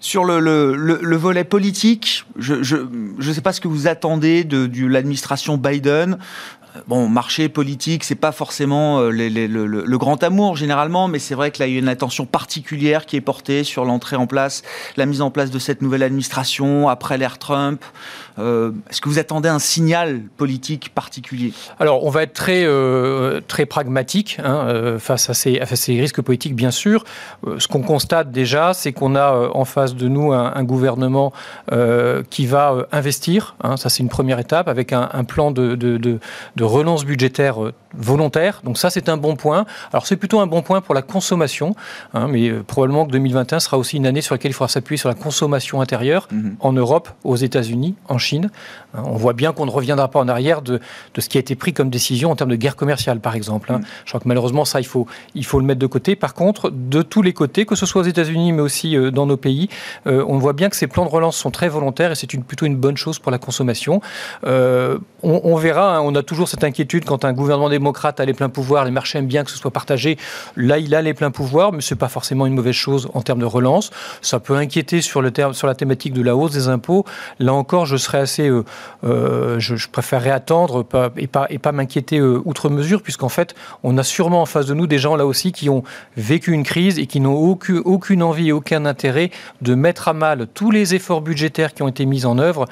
Sur 0.00 0.26
le, 0.26 0.38
le, 0.38 1.16
volet 1.16 1.44
politique, 1.44 2.26
je 2.38 2.76
ne 2.76 3.32
sais 3.32 3.40
pas 3.40 3.54
ce 3.54 3.62
que 3.62 3.68
vous 3.68 3.88
attendez 3.88 4.44
de, 4.44 4.66
de 4.66 4.86
l'administration 4.86 5.56
Biden 5.56 6.18
bon, 6.86 7.08
marché 7.08 7.48
politique, 7.48 8.04
c'est 8.04 8.14
pas 8.14 8.32
forcément 8.32 9.00
euh, 9.00 9.10
le, 9.10 9.98
grand 9.98 10.22
amour 10.22 10.56
généralement, 10.56 11.08
mais 11.08 11.18
c'est 11.18 11.34
vrai 11.34 11.50
que 11.50 11.58
là, 11.58 11.66
il 11.66 11.74
y 11.74 11.76
a 11.76 11.78
une 11.78 11.88
attention 11.88 12.26
particulière 12.26 13.06
qui 13.06 13.16
est 13.16 13.20
portée 13.20 13.64
sur 13.64 13.84
l'entrée 13.84 14.16
en 14.16 14.26
place, 14.26 14.62
la 14.96 15.06
mise 15.06 15.22
en 15.22 15.30
place 15.30 15.50
de 15.50 15.58
cette 15.58 15.82
nouvelle 15.82 16.02
administration 16.02 16.88
après 16.88 17.18
l'ère 17.18 17.38
Trump. 17.38 17.84
Euh, 18.38 18.72
est-ce 18.90 19.00
que 19.00 19.08
vous 19.08 19.18
attendez 19.18 19.48
un 19.48 19.58
signal 19.58 20.20
politique 20.36 20.92
particulier? 20.94 21.52
Alors, 21.78 22.04
on 22.04 22.10
va 22.10 22.22
être 22.22 22.34
très, 22.34 22.64
euh, 22.64 23.40
très 23.46 23.66
pragmatique 23.66 24.38
hein, 24.44 24.96
face, 24.98 25.30
à 25.30 25.34
ces, 25.34 25.60
ces, 25.74 26.00
risques 26.00 26.20
politiques, 26.20 26.54
bien 26.54 26.70
sûr. 26.70 27.04
ce 27.58 27.66
qu'on 27.68 27.82
constate 27.82 28.30
déjà, 28.30 28.74
c'est 28.74 28.92
qu'on 28.92 29.14
a 29.16 29.50
en 29.52 29.64
face 29.64 29.94
de 29.94 30.08
nous 30.08 30.32
un, 30.32 30.64
gouvernement 30.64 31.32
qui 32.30 32.46
va 32.46 32.86
investir. 32.92 33.56
Hein, 33.62 33.76
ça, 33.76 33.88
c'est 33.88 34.02
une 34.02 34.08
première 34.08 34.38
étape 34.38 34.68
avec 34.68 34.92
un, 34.92 35.24
plan 35.24 35.50
de, 35.50 35.74
de, 35.74 35.96
de, 35.96 36.18
de 36.56 36.64
relance 36.64 37.04
budgétaire 37.04 37.62
euh, 37.62 37.72
volontaire. 37.98 38.60
Donc 38.62 38.76
ça, 38.76 38.90
c'est 38.90 39.08
un 39.08 39.16
bon 39.16 39.36
point. 39.36 39.64
Alors 39.92 40.06
c'est 40.06 40.16
plutôt 40.16 40.40
un 40.40 40.46
bon 40.46 40.60
point 40.62 40.80
pour 40.80 40.94
la 40.94 41.02
consommation, 41.02 41.74
hein, 42.12 42.28
mais 42.28 42.48
euh, 42.48 42.62
probablement 42.62 43.06
que 43.06 43.12
2021 43.12 43.60
sera 43.60 43.78
aussi 43.78 43.96
une 43.96 44.06
année 44.06 44.20
sur 44.20 44.34
laquelle 44.34 44.50
il 44.50 44.54
faudra 44.54 44.68
s'appuyer 44.68 44.98
sur 44.98 45.08
la 45.08 45.14
consommation 45.14 45.80
intérieure 45.80 46.28
mhm. 46.30 46.56
en 46.60 46.72
Europe, 46.72 47.08
aux 47.24 47.36
États-Unis, 47.36 47.94
en 48.08 48.18
Chine. 48.18 48.25
Hein, 48.34 49.02
on 49.04 49.16
voit 49.16 49.32
bien 49.32 49.52
qu'on 49.52 49.66
ne 49.66 49.70
reviendra 49.70 50.08
pas 50.08 50.18
en 50.18 50.28
arrière 50.28 50.62
de, 50.62 50.80
de, 51.14 51.20
ce 51.20 51.28
qui 51.28 51.38
a 51.38 51.40
été 51.40 51.54
pris 51.54 51.72
comme 51.72 51.90
décision 51.90 52.30
en 52.30 52.36
termes 52.36 52.50
de 52.50 52.56
guerre 52.56 52.76
commerciale, 52.76 53.20
par 53.20 53.34
exemple. 53.34 53.72
Hein. 53.72 53.78
Mhm. 53.78 53.84
Je 54.04 54.10
crois 54.10 54.20
que 54.20 54.28
malheureusement, 54.28 54.64
ça, 54.64 54.80
il 54.80 54.86
faut, 54.86 55.06
il 55.34 55.44
faut 55.44 55.60
le 55.60 55.66
mettre 55.66 55.80
de 55.80 55.86
côté. 55.86 56.16
Par 56.16 56.34
contre, 56.34 56.70
de 56.70 57.02
tous 57.02 57.22
les 57.22 57.32
côtés, 57.32 57.66
que 57.66 57.74
ce 57.74 57.86
soit 57.86 58.02
aux 58.02 58.06
États-Unis, 58.06 58.52
mais 58.52 58.62
aussi 58.62 58.96
euh, 58.96 59.10
dans 59.10 59.26
nos 59.26 59.36
pays, 59.36 59.68
on 60.06 60.38
voit 60.38 60.52
bien 60.52 60.68
que 60.68 60.76
ces 60.76 60.86
plans 60.86 61.04
de 61.04 61.10
relance 61.10 61.36
sont 61.36 61.50
très 61.50 61.68
volontaires 61.68 62.12
et 62.12 62.14
c'est 62.14 62.32
une, 62.32 62.42
plutôt 62.42 62.66
une 62.66 62.76
bonne 62.76 62.96
chose 62.96 63.18
pour 63.18 63.32
la 63.32 63.38
consommation. 63.38 64.00
on, 64.44 65.00
on, 65.22 65.56
verra, 65.56 66.02
on 66.02 66.14
a 66.14 66.22
toujours 66.22 66.48
cette 66.48 66.64
inquiétude 66.64 67.04
quand 67.04 67.24
un 67.24 67.32
gouvernement 67.32 67.68
démocrate 67.68 68.20
a 68.20 68.24
les 68.24 68.34
pleins 68.34 68.48
pouvoirs, 68.48 68.84
les 68.84 68.90
marchés 68.90 69.18
aiment 69.18 69.26
bien 69.26 69.44
que 69.44 69.50
ce 69.50 69.58
soit 69.58 69.70
partagé. 69.70 70.16
Là, 70.56 70.78
il 70.78 70.94
a 70.94 71.02
les 71.02 71.14
pleins 71.14 71.30
pouvoirs, 71.30 71.72
mais 71.72 71.80
ce 71.80 71.94
n'est 71.94 71.98
pas 71.98 72.08
forcément 72.08 72.46
une 72.46 72.54
mauvaise 72.54 72.74
chose 72.74 73.08
en 73.14 73.22
termes 73.22 73.40
de 73.40 73.46
relance. 73.46 73.90
Ça 74.22 74.40
peut 74.40 74.54
inquiéter 74.54 75.00
sur, 75.02 75.22
le 75.22 75.30
terme, 75.30 75.54
sur 75.54 75.66
la 75.66 75.74
thématique 75.74 76.12
de 76.12 76.22
la 76.22 76.36
hausse 76.36 76.52
des 76.52 76.68
impôts. 76.68 77.04
Là 77.38 77.52
encore, 77.52 77.86
je 77.86 77.96
serais 77.96 78.15
assez, 78.18 78.50
je, 79.02 79.88
préférerais 79.88 80.30
attendre 80.30 80.84
et 81.16 81.26
pas, 81.26 81.46
et 81.50 81.58
pas 81.58 81.72
m'inquiéter 81.72 82.20
outre 82.20 82.68
mesure, 82.68 83.02
puisqu'en 83.02 83.28
fait, 83.28 83.54
on 83.82 83.96
a 83.98 84.02
sûrement 84.02 84.42
en 84.42 84.46
face 84.46 84.66
de 84.66 84.74
nous 84.74 84.86
des 84.86 84.98
gens 84.98 85.16
là 85.16 85.26
aussi 85.26 85.52
qui 85.52 85.68
ont 85.68 85.82
vécu 86.16 86.52
une 86.52 86.64
crise 86.64 86.98
et 86.98 87.06
qui 87.06 87.20
n'ont 87.20 87.34
aucune, 87.34 87.82
aucune 87.84 88.22
envie 88.22 88.48
et 88.48 88.52
aucun 88.52 88.84
intérêt 88.86 89.30
de 89.62 89.74
mettre 89.74 90.08
à 90.08 90.12
mal 90.12 90.46
tous 90.54 90.70
les 90.70 90.94
efforts 90.94 91.20
budgétaires 91.20 91.74
qui 91.74 91.82
ont 91.82 91.88
été 91.88 92.06
mis 92.06 92.26
en 92.26 92.38
œuvre 92.38 92.66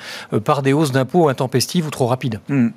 par 0.44 0.62
des 0.62 0.72
hausses 0.72 0.92
d'impôts 0.92 1.28
intempestives 1.28 1.87
ou 1.87 1.90
trop 1.90 2.07
rapides. 2.07 2.40
Hmm. 2.48 2.68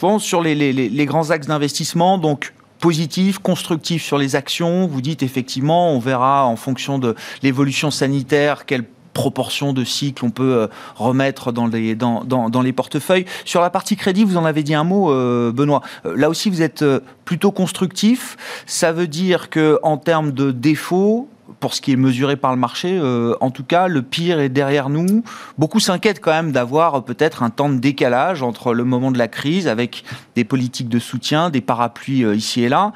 Bon, 0.00 0.18
sur 0.18 0.40
les, 0.40 0.54
les, 0.54 0.72
les 0.72 1.06
grands 1.06 1.30
axes 1.30 1.46
d'investissement, 1.46 2.18
donc 2.18 2.52
positif, 2.80 3.38
constructif 3.38 4.02
sur 4.02 4.18
les 4.18 4.34
actions. 4.34 4.86
Vous 4.86 5.00
dites 5.00 5.22
effectivement, 5.22 5.92
on 5.92 5.98
verra 5.98 6.46
en 6.46 6.56
fonction 6.56 6.98
de 6.98 7.14
l'évolution 7.42 7.90
sanitaire 7.90 8.66
quelle 8.66 8.84
proportion 9.12 9.72
de 9.72 9.84
cycle 9.84 10.24
on 10.24 10.30
peut 10.30 10.52
euh, 10.52 10.66
remettre 10.96 11.52
dans 11.52 11.66
les, 11.66 12.72
portefeuilles. 12.72 13.26
Sur 13.44 13.60
la 13.60 13.70
partie 13.70 13.96
crédit, 13.96 14.24
vous 14.24 14.36
en 14.36 14.44
avez 14.44 14.62
dit 14.62 14.74
un 14.74 14.84
mot, 14.84 15.10
euh, 15.10 15.52
Benoît. 15.52 15.82
Euh, 16.06 16.16
là 16.16 16.28
aussi, 16.28 16.50
vous 16.50 16.62
êtes 16.62 16.84
plutôt 17.24 17.50
constructif. 17.50 18.36
Ça 18.66 18.92
veut 18.92 19.06
dire 19.06 19.50
que 19.50 19.78
en 19.82 19.96
termes 19.96 20.32
de 20.32 20.50
défauts, 20.50 21.28
pour 21.58 21.74
ce 21.74 21.80
qui 21.80 21.92
est 21.92 21.96
mesuré 21.96 22.36
par 22.36 22.52
le 22.52 22.58
marché, 22.58 22.98
en 23.40 23.50
tout 23.50 23.64
cas, 23.64 23.88
le 23.88 24.02
pire 24.02 24.38
est 24.38 24.48
derrière 24.48 24.88
nous. 24.88 25.24
Beaucoup 25.58 25.80
s'inquiètent 25.80 26.20
quand 26.20 26.30
même 26.30 26.52
d'avoir 26.52 27.04
peut-être 27.04 27.42
un 27.42 27.50
temps 27.50 27.68
de 27.68 27.78
décalage 27.78 28.42
entre 28.42 28.72
le 28.72 28.84
moment 28.84 29.10
de 29.10 29.18
la 29.18 29.28
crise, 29.28 29.66
avec 29.68 30.04
des 30.36 30.44
politiques 30.44 30.88
de 30.88 31.00
soutien, 31.00 31.50
des 31.50 31.60
parapluies 31.60 32.24
ici 32.34 32.62
et 32.62 32.68
là, 32.68 32.92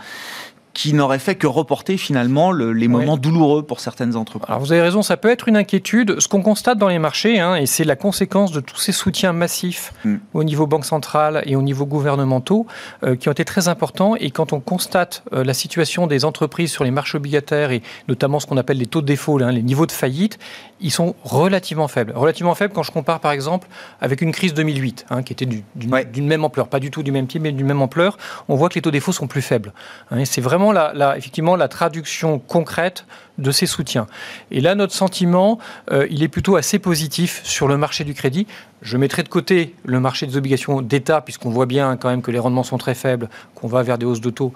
qui 0.75 0.93
n'aurait 0.93 1.21
fait 1.21 1.37
que 1.37 1.47
reporter 1.47 1.97
finalement 1.97 2.53
les 2.53 2.89
moments 2.89 3.17
douloureux 3.17 3.63
pour 3.63 3.79
certaines 3.79 4.17
entreprises. 4.17 4.49
Alors 4.49 4.61
vous 4.61 4.73
avez 4.73 4.83
raison, 4.83 5.03
ça 5.03 5.17
peut 5.17 5.31
être 5.31 5.49
une 5.49 5.57
inquiétude. 5.57 6.19
Ce 6.19 6.27
qu'on 6.27 6.43
constate 6.43 6.79
dans 6.79 6.89
les 6.89 6.99
marchés, 6.99 7.39
hein, 7.39 7.55
et 7.55 7.67
c'est 7.67 7.85
la 7.85 7.95
conséquence 7.95 8.51
de 8.51 8.61
tous 8.61 8.77
ces 8.77 8.93
soutiens 8.93 9.33
massifs 9.33 9.95
hmm. 10.05 10.17
au 10.35 10.43
niveau 10.43 10.67
banque 10.67 10.85
centrale 10.85 11.43
et 11.47 11.55
au 11.55 11.63
niveau 11.63 11.87
gouvernementaux, 11.87 12.67
euh, 13.05 13.15
qui 13.15 13.29
ont 13.29 13.33
été 13.33 13.45
très 13.45 13.69
importants. 13.69 14.17
Et 14.17 14.33
quand 14.33 14.53
on 14.53 14.59
constate 14.59 15.23
euh, 15.33 15.45
la 15.45 15.55
situation 15.55 16.09
des 16.09 16.25
entreprises 16.25 16.73
sur 16.73 16.83
les 16.83 16.91
marchés 16.91 17.19
obligataires 17.19 17.71
et 17.71 17.81
notamment 18.09 18.41
ce 18.41 18.47
qu'on 18.47 18.57
appelle 18.57 18.79
les 18.79 18.87
taux 18.87 19.01
de 19.01 19.07
défaut, 19.07 19.41
hein, 19.41 19.53
les 19.53 19.63
niveaux 19.63 19.87
de 19.87 19.93
faillite, 19.93 20.39
ils 20.81 20.91
sont 20.91 21.15
relativement 21.23 21.87
faibles. 21.87 22.13
Relativement 22.17 22.57
faibles 22.57 22.75
quand 22.75 22.83
je 22.83 22.91
compare 22.91 23.21
par 23.21 23.31
exemple 23.31 23.69
avec 24.01 24.23
une 24.23 24.33
crise 24.33 24.55
2008, 24.55 25.07
hein, 25.11 25.23
qui 25.23 25.33
était 25.33 25.47
d'une 25.47 26.27
même 26.27 26.45
ampleur, 26.45 26.67
pas 26.67 26.81
du 26.81 26.91
tout 26.91 27.05
du 27.05 27.13
même 27.13 27.29
type, 27.29 27.43
mais 27.43 27.53
d'une 27.53 27.67
même 27.67 27.81
ampleur. 27.81 28.19
On 28.49 28.57
voit 28.57 28.69
que 28.69 28.75
les 28.75 28.83
taux 28.83 28.91
de 28.91 28.97
défaut 28.97 29.13
sont 29.13 29.29
plus 29.29 29.43
faibles. 29.43 29.73
et 30.17 30.25
c'est 30.25 30.41
vraiment 30.41 30.64
effectivement 31.17 31.57
la 31.57 31.69
traduction 31.69 32.39
concrète 32.39 33.07
de 33.39 33.51
ces 33.51 33.67
soutiens. 33.67 34.07
Et 34.51 34.61
là, 34.61 34.75
notre 34.75 34.93
sentiment, 34.93 35.59
euh, 35.91 36.07
il 36.11 36.23
est 36.23 36.29
plutôt 36.29 36.57
assez 36.57 36.79
positif 36.79 37.41
sur 37.45 37.67
le 37.67 37.77
marché 37.77 38.05
du 38.05 38.15
crédit. 38.15 38.47
Je 38.83 38.97
mettrai 38.97 39.23
de 39.23 39.29
côté 39.29 39.75
le 39.85 39.99
marché 40.01 40.27
des 40.27 40.37
obligations 40.37 40.83
d'État, 40.83 41.21
puisqu'on 41.21 41.51
voit 41.51 41.67
bien 41.67 41.97
quand 41.97 42.09
même 42.09 42.23
que 42.23 42.31
les 42.31 42.39
rendements 42.39 42.63
sont 42.63 42.79
très 42.79 42.95
faibles, 42.95 43.29
qu'on 43.55 43.67
va 43.67 43.83
vers 43.83 43.99
des 43.99 44.07
hausses 44.07 44.21
de 44.21 44.31
taux. 44.31 44.53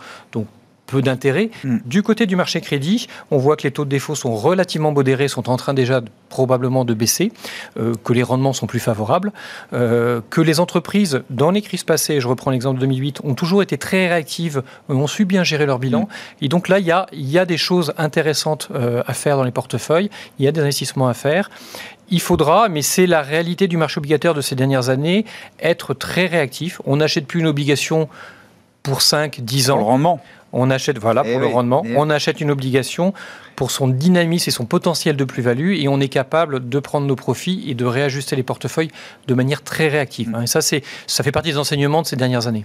Peu 0.88 1.02
d'intérêt. 1.02 1.50
Hmm. 1.62 1.78
Du 1.84 2.02
côté 2.02 2.26
du 2.26 2.34
marché 2.34 2.60
crédit, 2.60 3.06
on 3.30 3.36
voit 3.36 3.56
que 3.56 3.62
les 3.62 3.70
taux 3.70 3.84
de 3.84 3.90
défaut 3.90 4.16
sont 4.16 4.34
relativement 4.34 4.90
modérés, 4.90 5.28
sont 5.28 5.48
en 5.48 5.56
train 5.56 5.74
déjà 5.74 6.00
probablement 6.30 6.84
de 6.84 6.94
baisser, 6.94 7.30
euh, 7.78 7.94
que 8.02 8.12
les 8.12 8.24
rendements 8.24 8.52
sont 8.52 8.66
plus 8.66 8.80
favorables, 8.80 9.32
euh, 9.74 10.20
que 10.30 10.40
les 10.40 10.58
entreprises, 10.58 11.22
dans 11.30 11.52
les 11.52 11.62
crises 11.62 11.84
passées, 11.84 12.20
je 12.20 12.26
reprends 12.26 12.50
l'exemple 12.50 12.76
de 12.76 12.86
2008, 12.86 13.20
ont 13.22 13.34
toujours 13.34 13.62
été 13.62 13.78
très 13.78 14.08
réactives, 14.08 14.62
ont 14.88 15.06
su 15.06 15.26
bien 15.26 15.44
gérer 15.44 15.66
leur 15.66 15.78
bilan. 15.78 16.02
Hmm. 16.02 16.44
Et 16.44 16.48
donc 16.48 16.68
là, 16.68 16.80
il 16.80 16.86
y 16.86 16.92
a, 16.92 17.06
y 17.12 17.38
a 17.38 17.44
des 17.44 17.58
choses 17.58 17.92
intéressantes 17.98 18.68
euh, 18.74 19.02
à 19.06 19.12
faire 19.12 19.36
dans 19.36 19.44
les 19.44 19.52
portefeuilles, 19.52 20.10
il 20.38 20.44
y 20.46 20.48
a 20.48 20.52
des 20.52 20.60
investissements 20.60 21.08
à 21.08 21.14
faire. 21.14 21.50
Il 22.10 22.22
faudra, 22.22 22.70
mais 22.70 22.80
c'est 22.80 23.06
la 23.06 23.20
réalité 23.20 23.68
du 23.68 23.76
marché 23.76 23.98
obligataire 23.98 24.32
de 24.32 24.40
ces 24.40 24.54
dernières 24.54 24.88
années, 24.88 25.26
être 25.60 25.92
très 25.92 26.24
réactif. 26.24 26.80
On 26.86 26.96
n'achète 26.96 27.26
plus 27.26 27.40
une 27.40 27.46
obligation 27.46 28.08
pour 28.82 29.02
5, 29.02 29.40
10 29.40 29.70
ans. 29.70 29.74
Pour 29.74 29.84
le 29.84 29.90
rendement. 29.90 30.20
On 30.52 30.70
achète, 30.70 30.98
voilà, 30.98 31.22
pour 31.22 31.32
eh 31.32 31.38
le 31.38 31.46
rendement, 31.46 31.82
eh 31.84 31.94
on 31.96 32.08
achète 32.10 32.40
une 32.40 32.50
obligation 32.50 33.12
pour 33.56 33.70
son 33.70 33.88
dynamisme 33.88 34.48
et 34.48 34.52
son 34.52 34.64
potentiel 34.64 35.16
de 35.16 35.24
plus-value 35.24 35.74
et 35.74 35.88
on 35.88 36.00
est 36.00 36.08
capable 36.08 36.68
de 36.68 36.78
prendre 36.78 37.06
nos 37.06 37.16
profits 37.16 37.64
et 37.66 37.74
de 37.74 37.84
réajuster 37.84 38.36
les 38.36 38.42
portefeuilles 38.42 38.90
de 39.26 39.34
manière 39.34 39.62
très 39.62 39.88
réactive. 39.88 40.30
Mm. 40.30 40.42
Et 40.44 40.46
ça, 40.46 40.60
ça 40.60 41.24
fait 41.24 41.32
partie 41.32 41.50
des 41.50 41.58
enseignements 41.58 42.02
de 42.02 42.06
ces 42.06 42.16
dernières 42.16 42.46
années. 42.46 42.64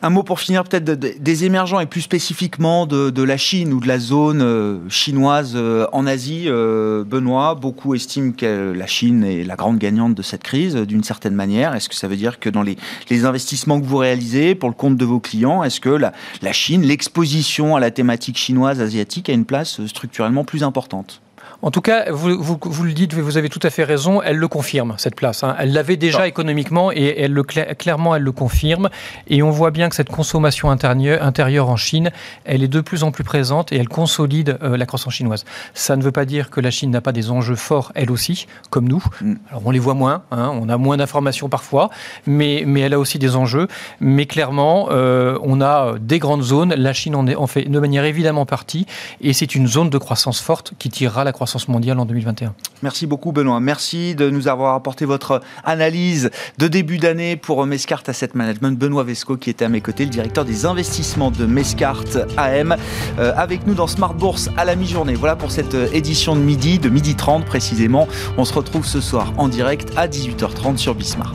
Un 0.00 0.10
mot 0.10 0.22
pour 0.22 0.38
finir 0.38 0.62
peut-être 0.62 0.84
des 0.84 1.44
émergents 1.44 1.80
et 1.80 1.86
plus 1.86 2.02
spécifiquement 2.02 2.86
de, 2.86 3.22
la 3.22 3.36
Chine 3.36 3.72
ou 3.72 3.80
de 3.80 3.88
la 3.88 3.98
zone 3.98 4.42
euh, 4.42 4.78
chinoise 4.88 5.54
euh, 5.56 5.88
en 5.92 6.06
Asie. 6.06 6.44
Euh, 6.46 7.02
Benoît, 7.02 7.56
beaucoup 7.56 7.96
estiment 7.96 8.30
que 8.30 8.72
la 8.76 8.86
Chine 8.86 9.24
est 9.24 9.42
la 9.42 9.56
grande 9.56 9.78
gagnante 9.78 10.14
de 10.14 10.22
cette 10.22 10.44
crise 10.44 10.76
d'une 10.76 11.02
certaine 11.02 11.34
manière. 11.34 11.74
Est-ce 11.74 11.88
que 11.88 11.96
ça 11.96 12.06
veut 12.06 12.16
dire 12.16 12.38
que 12.38 12.48
dans 12.48 12.62
les, 12.62 12.76
investissements 13.24 13.80
que 13.80 13.86
vous 13.86 13.96
réalisez 13.96 14.54
pour 14.54 14.68
le 14.68 14.74
compte 14.76 14.96
de 14.96 15.04
vos 15.04 15.18
clients, 15.18 15.64
est-ce 15.64 15.80
que 15.80 15.88
la, 15.88 16.12
la 16.42 16.52
Chine, 16.52 16.82
l'exposition 16.82 17.74
à 17.74 17.80
la 17.80 17.90
thématique 17.90 18.38
chinoise 18.38 18.80
asiatique 18.80 19.28
a 19.28 19.32
une 19.32 19.44
place 19.44 19.84
structurellement 19.86 20.44
plus 20.44 20.62
importante? 20.62 21.20
En 21.60 21.72
tout 21.72 21.80
cas, 21.80 22.12
vous, 22.12 22.40
vous, 22.40 22.84
le 22.84 22.92
dites, 22.92 23.14
vous 23.14 23.36
avez 23.36 23.48
tout 23.48 23.58
à 23.64 23.70
fait 23.70 23.82
raison, 23.82 24.22
elle 24.22 24.36
le 24.36 24.46
confirme, 24.46 24.94
cette 24.96 25.16
place. 25.16 25.42
Hein. 25.42 25.56
Elle 25.58 25.72
l'avait 25.72 25.96
déjà 25.96 26.28
économiquement 26.28 26.92
et 26.92 27.16
elle 27.18 27.32
le, 27.32 27.42
clairement, 27.42 28.14
elle 28.14 28.22
le 28.22 28.30
confirme. 28.30 28.90
Et 29.26 29.42
on 29.42 29.50
voit 29.50 29.72
bien 29.72 29.88
que 29.88 29.96
cette 29.96 30.08
consommation 30.08 30.70
intérieure, 30.70 31.20
intérieure 31.20 31.68
en 31.68 31.76
Chine, 31.76 32.12
elle 32.44 32.62
est 32.62 32.68
de 32.68 32.80
plus 32.80 33.02
en 33.02 33.10
plus 33.10 33.24
présente 33.24 33.72
et 33.72 33.76
elle 33.76 33.88
consolide 33.88 34.56
euh, 34.62 34.76
la 34.76 34.86
croissance 34.86 35.14
chinoise. 35.14 35.44
Ça 35.74 35.96
ne 35.96 36.02
veut 36.02 36.12
pas 36.12 36.26
dire 36.26 36.50
que 36.50 36.60
la 36.60 36.70
Chine 36.70 36.92
n'a 36.92 37.00
pas 37.00 37.10
des 37.10 37.32
enjeux 37.32 37.56
forts, 37.56 37.90
elle 37.96 38.12
aussi, 38.12 38.46
comme 38.70 38.88
nous. 38.88 39.02
Mm. 39.20 39.34
Alors 39.50 39.62
on 39.66 39.72
les 39.72 39.80
voit 39.80 39.94
moins, 39.94 40.22
hein, 40.30 40.52
on 40.54 40.68
a 40.68 40.76
moins 40.76 40.96
d'informations 40.96 41.48
parfois, 41.48 41.90
mais, 42.24 42.62
mais 42.66 42.82
elle 42.82 42.94
a 42.94 43.00
aussi 43.00 43.18
des 43.18 43.34
enjeux. 43.34 43.66
Mais 43.98 44.26
clairement, 44.26 44.90
euh, 44.92 45.36
on 45.42 45.60
a 45.60 45.94
des 46.00 46.20
grandes 46.20 46.42
zones, 46.42 46.72
la 46.72 46.92
Chine 46.92 47.16
en, 47.16 47.26
est, 47.26 47.34
en 47.34 47.48
fait 47.48 47.64
de 47.64 47.80
manière 47.80 48.04
évidemment 48.04 48.46
partie, 48.46 48.86
et 49.20 49.32
c'est 49.32 49.56
une 49.56 49.66
zone 49.66 49.90
de 49.90 49.98
croissance 49.98 50.40
forte 50.40 50.74
qui 50.78 50.88
tirera 50.88 51.24
la 51.24 51.32
croissance 51.32 51.47
mondiale 51.68 51.98
en 51.98 52.06
2021. 52.06 52.54
Merci 52.82 53.06
beaucoup 53.06 53.32
Benoît. 53.32 53.60
Merci 53.60 54.14
de 54.14 54.30
nous 54.30 54.48
avoir 54.48 54.74
apporté 54.74 55.04
votre 55.04 55.40
analyse 55.64 56.30
de 56.58 56.68
début 56.68 56.98
d'année 56.98 57.36
pour 57.36 57.64
Mescart 57.66 58.02
Asset 58.06 58.30
Management. 58.34 58.78
Benoît 58.78 59.04
Vesco 59.04 59.36
qui 59.36 59.50
était 59.50 59.64
à 59.64 59.68
mes 59.68 59.80
côtés, 59.80 60.04
le 60.04 60.10
directeur 60.10 60.44
des 60.44 60.66
investissements 60.66 61.30
de 61.30 61.46
Mescart 61.46 62.04
AM, 62.36 62.76
euh, 63.18 63.32
avec 63.36 63.66
nous 63.66 63.74
dans 63.74 63.86
Smart 63.86 64.14
Bourse 64.14 64.50
à 64.56 64.64
la 64.64 64.76
mi-journée. 64.76 65.14
Voilà 65.14 65.36
pour 65.36 65.50
cette 65.50 65.74
euh, 65.74 65.88
édition 65.92 66.36
de 66.36 66.40
midi, 66.40 66.78
de 66.78 66.88
midi 66.88 67.14
30 67.14 67.44
précisément. 67.44 68.08
On 68.36 68.44
se 68.44 68.54
retrouve 68.54 68.86
ce 68.86 69.00
soir 69.00 69.32
en 69.38 69.48
direct 69.48 69.92
à 69.96 70.06
18h30 70.06 70.76
sur 70.76 70.94
Bismart. 70.94 71.34